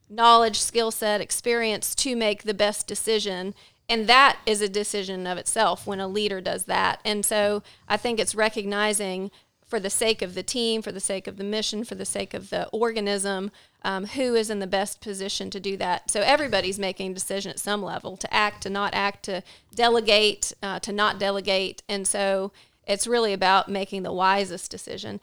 [0.08, 3.54] knowledge, skill set, experience to make the best decision.
[3.88, 7.00] And that is a decision of itself when a leader does that.
[7.04, 9.30] And so I think it's recognizing
[9.66, 12.34] for the sake of the team, for the sake of the mission, for the sake
[12.34, 13.50] of the organism,
[13.82, 16.10] um, who is in the best position to do that.
[16.10, 19.42] So everybody's making a decision at some level to act, to not act, to
[19.74, 21.82] delegate, uh, to not delegate.
[21.88, 22.52] And so
[22.86, 25.20] it's really about making the wisest decision.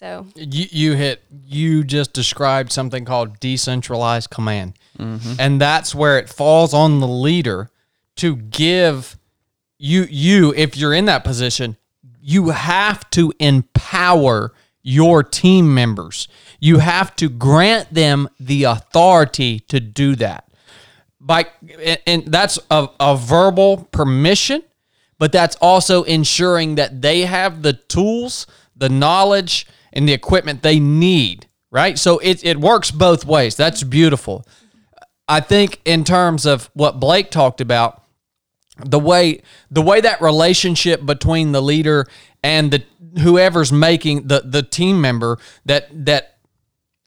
[0.00, 4.78] So You, you hit, you just described something called decentralized command.
[4.98, 5.34] Mm-hmm.
[5.38, 7.68] And that's where it falls on the leader
[8.16, 9.18] to give
[9.78, 11.76] you, you, if you're in that position,
[12.18, 16.28] you have to empower your team members.
[16.60, 20.48] You have to grant them the authority to do that.
[21.20, 21.44] By,
[21.78, 24.62] and- and that's a, a verbal permission,
[25.18, 30.80] but that's also ensuring that they have the tools, the knowledge, and the equipment they
[30.80, 31.98] need, right?
[31.98, 33.56] So it, it works both ways.
[33.56, 34.46] That's beautiful.
[35.28, 38.02] I think in terms of what Blake talked about,
[38.84, 42.06] the way the way that relationship between the leader
[42.42, 42.82] and the
[43.20, 46.38] whoever's making the the team member that that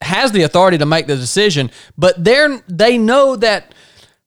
[0.00, 3.74] has the authority to make the decision, but they're they know that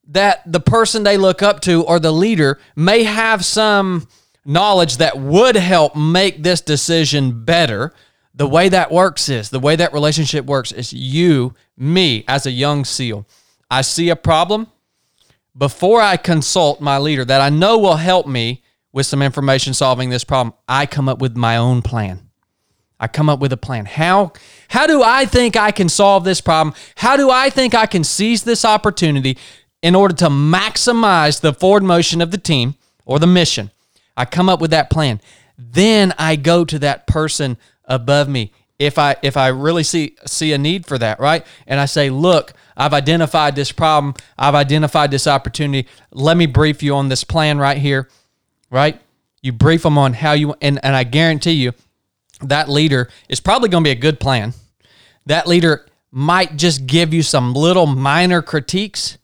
[0.10, 4.08] that the person they look up to or the leader may have some
[4.45, 7.93] knowledge that would help make this decision better.
[8.38, 12.52] The way that works is the way that relationship works is you, me, as a
[12.52, 13.26] young SEAL.
[13.72, 14.68] I see a problem
[15.58, 18.62] before I consult my leader that I know will help me
[18.94, 20.54] with some information solving this problem.
[20.68, 22.30] I come up with my own plan.
[23.00, 23.86] I come up with a plan.
[23.86, 24.34] How
[24.68, 26.76] how do I think I can solve this problem?
[26.98, 29.36] How do I think I can seize this opportunity
[29.82, 33.72] in order to maximize the forward motion of the team or the mission?
[34.16, 35.22] I come up with that plan.
[35.58, 37.58] Then I go to that person
[37.88, 38.52] above me.
[38.80, 41.46] If I if I really see see a need for that, right?
[41.66, 44.14] And I say, "Look, I've identified this problem.
[44.38, 45.88] I've identified this opportunity.
[46.12, 48.10] Let me brief you on this plan right here."
[48.70, 49.02] Right?
[49.42, 51.74] You brief them on how you and and I guarantee you
[52.42, 54.54] that leader is probably going to be a good plan.
[55.26, 59.18] That leader might just give you some little minor critiques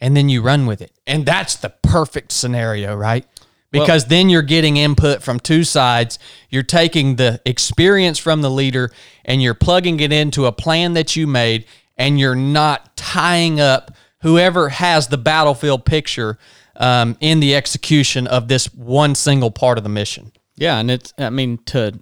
[0.00, 0.92] and then you run with it.
[1.06, 3.26] And that's the perfect scenario, right?
[3.72, 6.18] Because then you're getting input from two sides.
[6.48, 8.90] You're taking the experience from the leader
[9.24, 11.66] and you're plugging it into a plan that you made,
[11.96, 13.92] and you're not tying up
[14.22, 16.36] whoever has the battlefield picture
[16.76, 20.32] um, in the execution of this one single part of the mission.
[20.56, 22.00] Yeah, and it's I mean to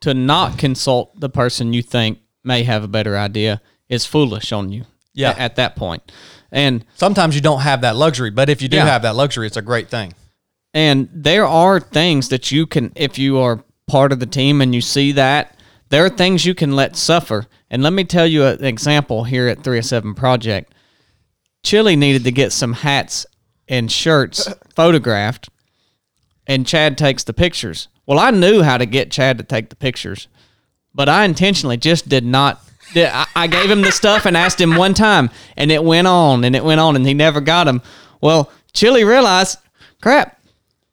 [0.00, 4.72] to not consult the person you think may have a better idea is foolish on
[4.72, 4.84] you.
[5.12, 5.30] Yeah.
[5.30, 6.10] At, at that point.
[6.52, 8.86] And Sometimes you don't have that luxury, but if you do Yeah.
[8.86, 10.14] have that luxury, it's a great thing.
[10.72, 14.74] And there are things that you can if you are part of the team and
[14.74, 15.56] you see that
[15.88, 17.46] there are things you can let suffer.
[17.70, 20.72] And let me tell you an example here at 307 Project.
[21.64, 23.26] Chili needed to get some hats
[23.68, 25.48] and shirts photographed
[26.46, 27.88] and Chad takes the pictures.
[28.06, 30.26] Well, I knew how to get Chad to take the pictures,
[30.94, 32.60] but I intentionally just did not
[32.96, 36.42] I, I gave him the stuff and asked him one time, and it went on
[36.42, 37.82] and it went on, and he never got them.
[38.20, 39.58] Well, Chili realized,
[40.02, 40.39] crap.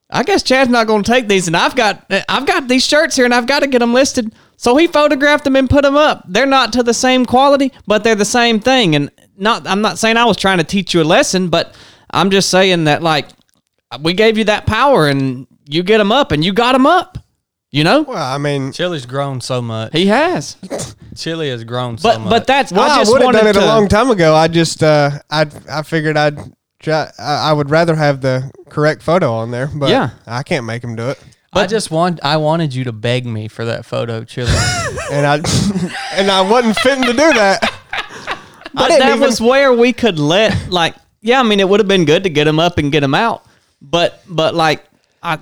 [0.09, 3.15] I guess Chad's not going to take these, and I've got I've got these shirts
[3.15, 4.33] here, and I've got to get them listed.
[4.55, 6.23] So he photographed them and put them up.
[6.27, 8.95] They're not to the same quality, but they're the same thing.
[8.95, 11.75] And not I'm not saying I was trying to teach you a lesson, but
[12.11, 13.27] I'm just saying that like
[14.01, 17.17] we gave you that power, and you get them up, and you got them up.
[17.69, 19.91] You know, Well, I mean, Chili's grown so much.
[19.91, 20.55] he has.
[21.17, 22.29] Chili has grown so But much.
[22.29, 23.59] but that's well, I, I would have wanted done it to.
[23.59, 24.33] a long time ago.
[24.33, 26.37] I just, uh, I, I figured I'd
[26.79, 27.11] try.
[27.19, 30.11] I, I would rather have the correct photo on there, but Yeah.
[30.25, 31.23] I can't make him do it.
[31.53, 34.51] I just want I wanted you to beg me for that photo, Chili.
[35.09, 35.35] And I,
[36.15, 37.61] and I wasn't fitting to do that.
[38.73, 41.79] But didn't that even- was where we could let like yeah, I mean it would
[41.79, 43.43] have been good to get him up and get him out.
[43.81, 44.83] But but like
[45.23, 45.39] I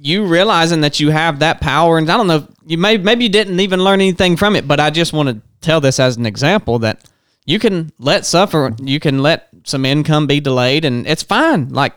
[0.00, 3.30] you realizing that you have that power and I don't know you may maybe you
[3.30, 6.26] didn't even learn anything from it, but I just want to tell this as an
[6.26, 7.02] example that
[7.44, 11.68] you can let suffer, you can let some income be delayed and it's fine.
[11.70, 11.94] Like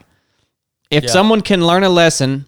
[0.91, 1.09] if Yeah.
[1.11, 2.45] someone can learn a lesson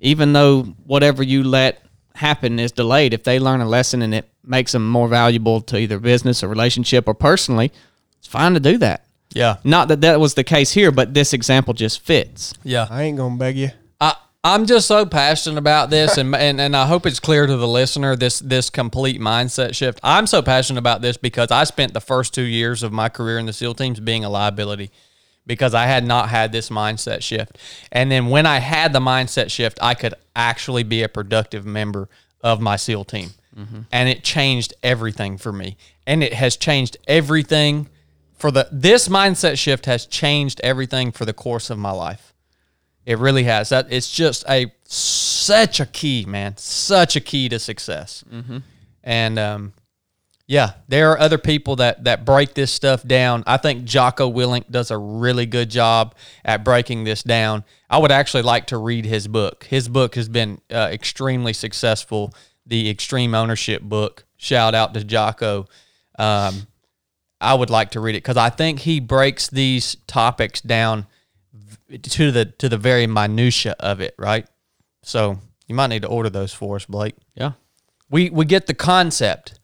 [0.00, 1.80] even though whatever you let
[2.16, 5.78] happen is delayed, if they learn a lesson and it makes them more valuable to
[5.78, 7.70] either business or relationship or personally,
[8.18, 9.04] it's fine to do that.
[9.32, 9.56] yeah.
[9.64, 12.52] Not that that was the case here, but this example just fits.
[12.64, 12.86] Yeah.
[12.90, 13.70] I ain't gonna beg you.
[14.00, 14.14] I
[14.44, 17.68] I'm just so passionate about this, and, and and I hope it's clear to the
[17.68, 20.00] listener this this complete mindset shift.
[20.02, 23.38] I'm so passionate about this because I spent the first two years of my career
[23.38, 24.90] in the SEAL teams being a liability
[25.46, 27.56] because I had not had this mindset shift,
[27.92, 32.08] and then when I had the mindset shift, I could actually be a productive member
[32.40, 33.82] of my SEAL team, mm-hmm.
[33.92, 37.88] and it changed everything for me, and it has changed everything
[38.36, 42.31] for the this mindset shift has changed everything for the course of my life.
[43.04, 43.70] It really has.
[43.70, 46.56] That it's just a such a key, man.
[46.56, 48.24] Such a key to success.
[49.02, 49.72] And um,
[50.46, 53.42] yeah, there are other people that that break this stuff down.
[53.46, 57.64] I think Jocko Willink does a really good job at breaking this down.
[57.90, 59.64] I would actually like to read his book.
[59.64, 62.34] His book has been uh, extremely successful.
[62.64, 64.24] The Extreme Ownership book.
[64.36, 65.66] Shout out to Jocko.
[66.16, 66.68] Um,
[67.40, 71.06] I would like to read it because I think he breaks these topics down
[71.98, 74.46] to the to the very minutia of it, right?
[75.02, 77.14] So you might need to order those for us, Blake.
[77.34, 77.52] Yeah.
[78.10, 79.58] We we get the concept,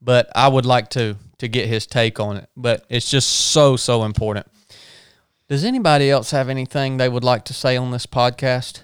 [0.00, 2.48] but I would like to to get his take on it.
[2.56, 4.46] But it's just so so important.
[5.48, 8.80] Does anybody else have anything they would like to say on this podcast?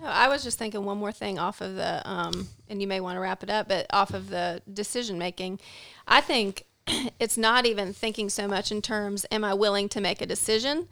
[0.00, 3.00] No, I was just thinking one more thing off of the, um, and you may
[3.00, 5.58] want to wrap it up, but off of the decision making.
[6.06, 6.64] I think
[7.18, 10.88] it's not even thinking so much in terms, am I willing to make a decision,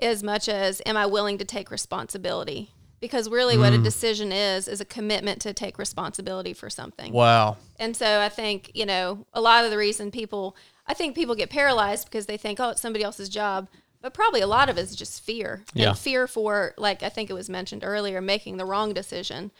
[0.00, 2.70] as much as am I willing to take responsibility?
[3.00, 3.82] Because really, what a mm.
[3.82, 7.12] decision is, is a commitment to take responsibility for something.
[7.12, 7.56] Wow.
[7.80, 11.34] And so I think, you know, a lot of the reason people, I think people
[11.34, 13.68] get paralyzed because they think, oh, it's somebody else's job.
[14.00, 15.64] But probably a lot of it is just fear.
[15.74, 15.90] Yeah.
[15.90, 19.50] And fear for, like I think it was mentioned earlier, making the wrong decision.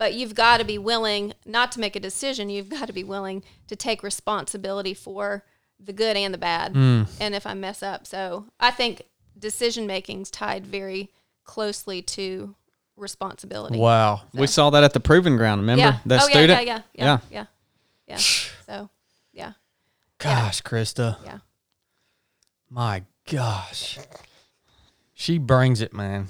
[0.00, 2.48] But you've got to be willing not to make a decision.
[2.48, 5.44] You've got to be willing to take responsibility for
[5.78, 6.72] the good and the bad.
[6.72, 7.02] Hmm.
[7.20, 8.06] And if I mess up.
[8.06, 9.02] So I think
[9.38, 11.10] decision making's tied very
[11.44, 12.54] closely to
[12.96, 13.78] responsibility.
[13.78, 14.22] Wow.
[14.32, 15.82] We saw that at the proving ground, remember?
[15.82, 15.98] Yeah.
[16.06, 16.48] That oh, student?
[16.48, 17.44] yeah, yeah, yeah, yeah,
[18.08, 18.16] yeah, yeah.
[18.66, 18.88] So,
[19.34, 19.52] yeah,
[20.16, 21.16] Gosh, Krista.
[21.24, 21.38] yeah.
[22.70, 23.98] My gosh.
[25.12, 26.28] She brings it, man.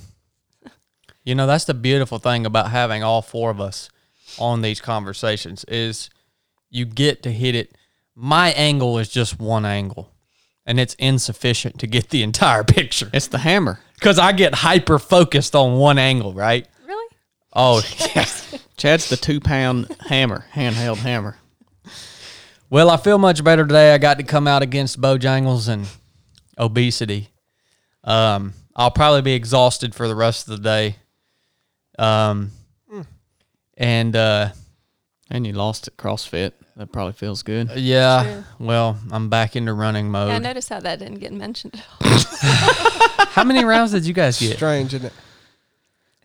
[1.24, 3.90] You know, that's the beautiful thing about having all four of us
[4.38, 6.08] on these conversations is
[6.70, 7.76] you get to hit it.
[8.14, 10.12] My angle is just one angle,
[10.66, 13.80] and it's insufficient to get the entire picture It's the hammer.
[13.96, 16.66] because I get hyper focused on one angle, right?
[16.86, 17.14] Really?
[17.52, 17.82] Oh,
[18.14, 18.26] yeah.
[18.76, 21.36] Chad's the two pound hammer, handheld hammer.
[22.70, 23.92] Well, I feel much better today.
[23.92, 25.86] I got to come out against Bojangles and
[26.56, 27.28] obesity.
[28.04, 30.96] Um, I'll probably be exhausted for the rest of the day.
[32.00, 32.52] Um,
[33.76, 34.50] and uh,
[35.30, 36.52] And you lost at CrossFit.
[36.76, 37.70] That probably feels good.
[37.76, 38.22] yeah,
[38.58, 38.66] True.
[38.66, 43.26] well, I'm back into running Yeah, I noticed how that didn't get mentioned at all.
[43.30, 44.56] How many rounds did you guys get?
[44.56, 45.12] Strange, isn't it?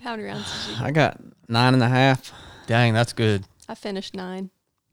[0.02, 0.86] How many rounds did you?
[0.86, 1.20] I got
[1.50, 2.32] nine and a half.
[2.68, 3.44] Dang, that's good.
[3.68, 4.50] I finished nine.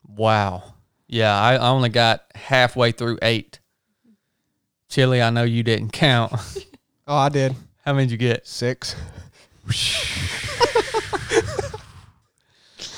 [0.07, 0.75] Wow.
[1.07, 3.61] Yeah, I I only got halfway through eight.
[4.89, 6.33] Chili, I know you didn't count.
[7.07, 7.55] Oh, I did
[7.85, 8.47] How many did you get?
[8.47, 8.95] six.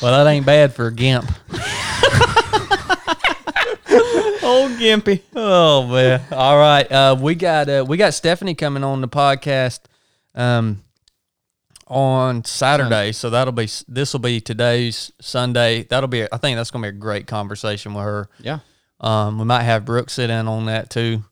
[0.03, 1.25] Well, that ain't bad for a gimp.
[4.43, 5.23] Old Gimpy.
[5.35, 6.21] Oh man!
[6.31, 9.81] All right, uh, we got uh, we got Stephanie coming on the podcast
[10.35, 10.83] um,
[11.87, 13.13] on Saturday.
[13.13, 15.85] So that'll be this will be today's Sunday.
[15.85, 18.29] That'll be I think that's gonna be a great conversation with her.
[18.41, 18.59] Yeah.
[19.01, 21.25] Um, we might have Brooke sit in on that too.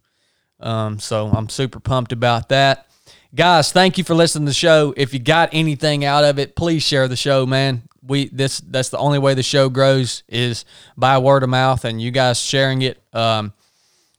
[0.60, 2.86] Um, so I'm super pumped about that.
[3.34, 4.92] Guys, thank you for listening to the show.
[4.94, 7.80] If you got anything out of it, please share the show, man.
[8.06, 10.66] We this that's the only way the show grows is
[10.98, 13.54] by word of mouth and you guys sharing it um,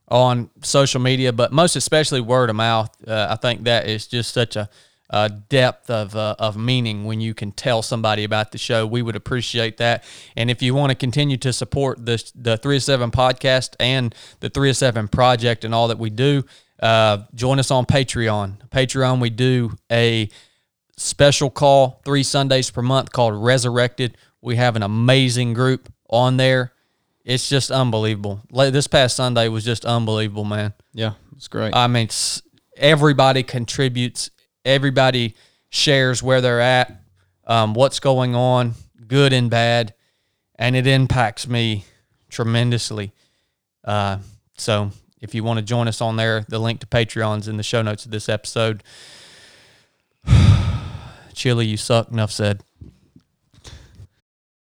[0.07, 2.89] on social media, but most especially word of mouth.
[3.07, 4.68] Uh, I think that is just such a,
[5.11, 8.88] a depth of uh, of meaning when you can tell somebody about the show.
[8.88, 10.05] We would appreciate that.
[10.36, 14.16] And if you want to continue to support the the three of seven podcast and
[14.39, 16.45] the three of seven project and all that we do,
[16.84, 18.57] uh, join us on Patreon.
[18.69, 20.29] Patreon, we do a
[20.97, 24.17] special call three Sundays per month called Resurrected.
[24.41, 26.73] We have an amazing group on there.
[27.23, 28.41] It's just unbelievable.
[28.51, 30.73] This past Sunday was just unbelievable, man.
[30.93, 31.13] Yeah.
[31.38, 31.73] It's great.
[31.73, 32.09] I mean,
[32.75, 34.29] everybody contributes.
[34.65, 35.36] Everybody
[35.69, 37.01] shares where they're at,
[37.47, 38.73] um, what's going on,
[39.07, 39.93] good and bad,
[40.55, 41.86] and it impacts me
[42.29, 43.13] tremendously.
[43.84, 44.17] Uh,
[44.57, 44.91] so,
[45.24, 47.82] if you want to join us on there, the link to Patreon's in the show
[47.82, 48.84] notes of this episode.
[51.34, 52.11] Chili, you suck.
[52.11, 52.61] Enough said.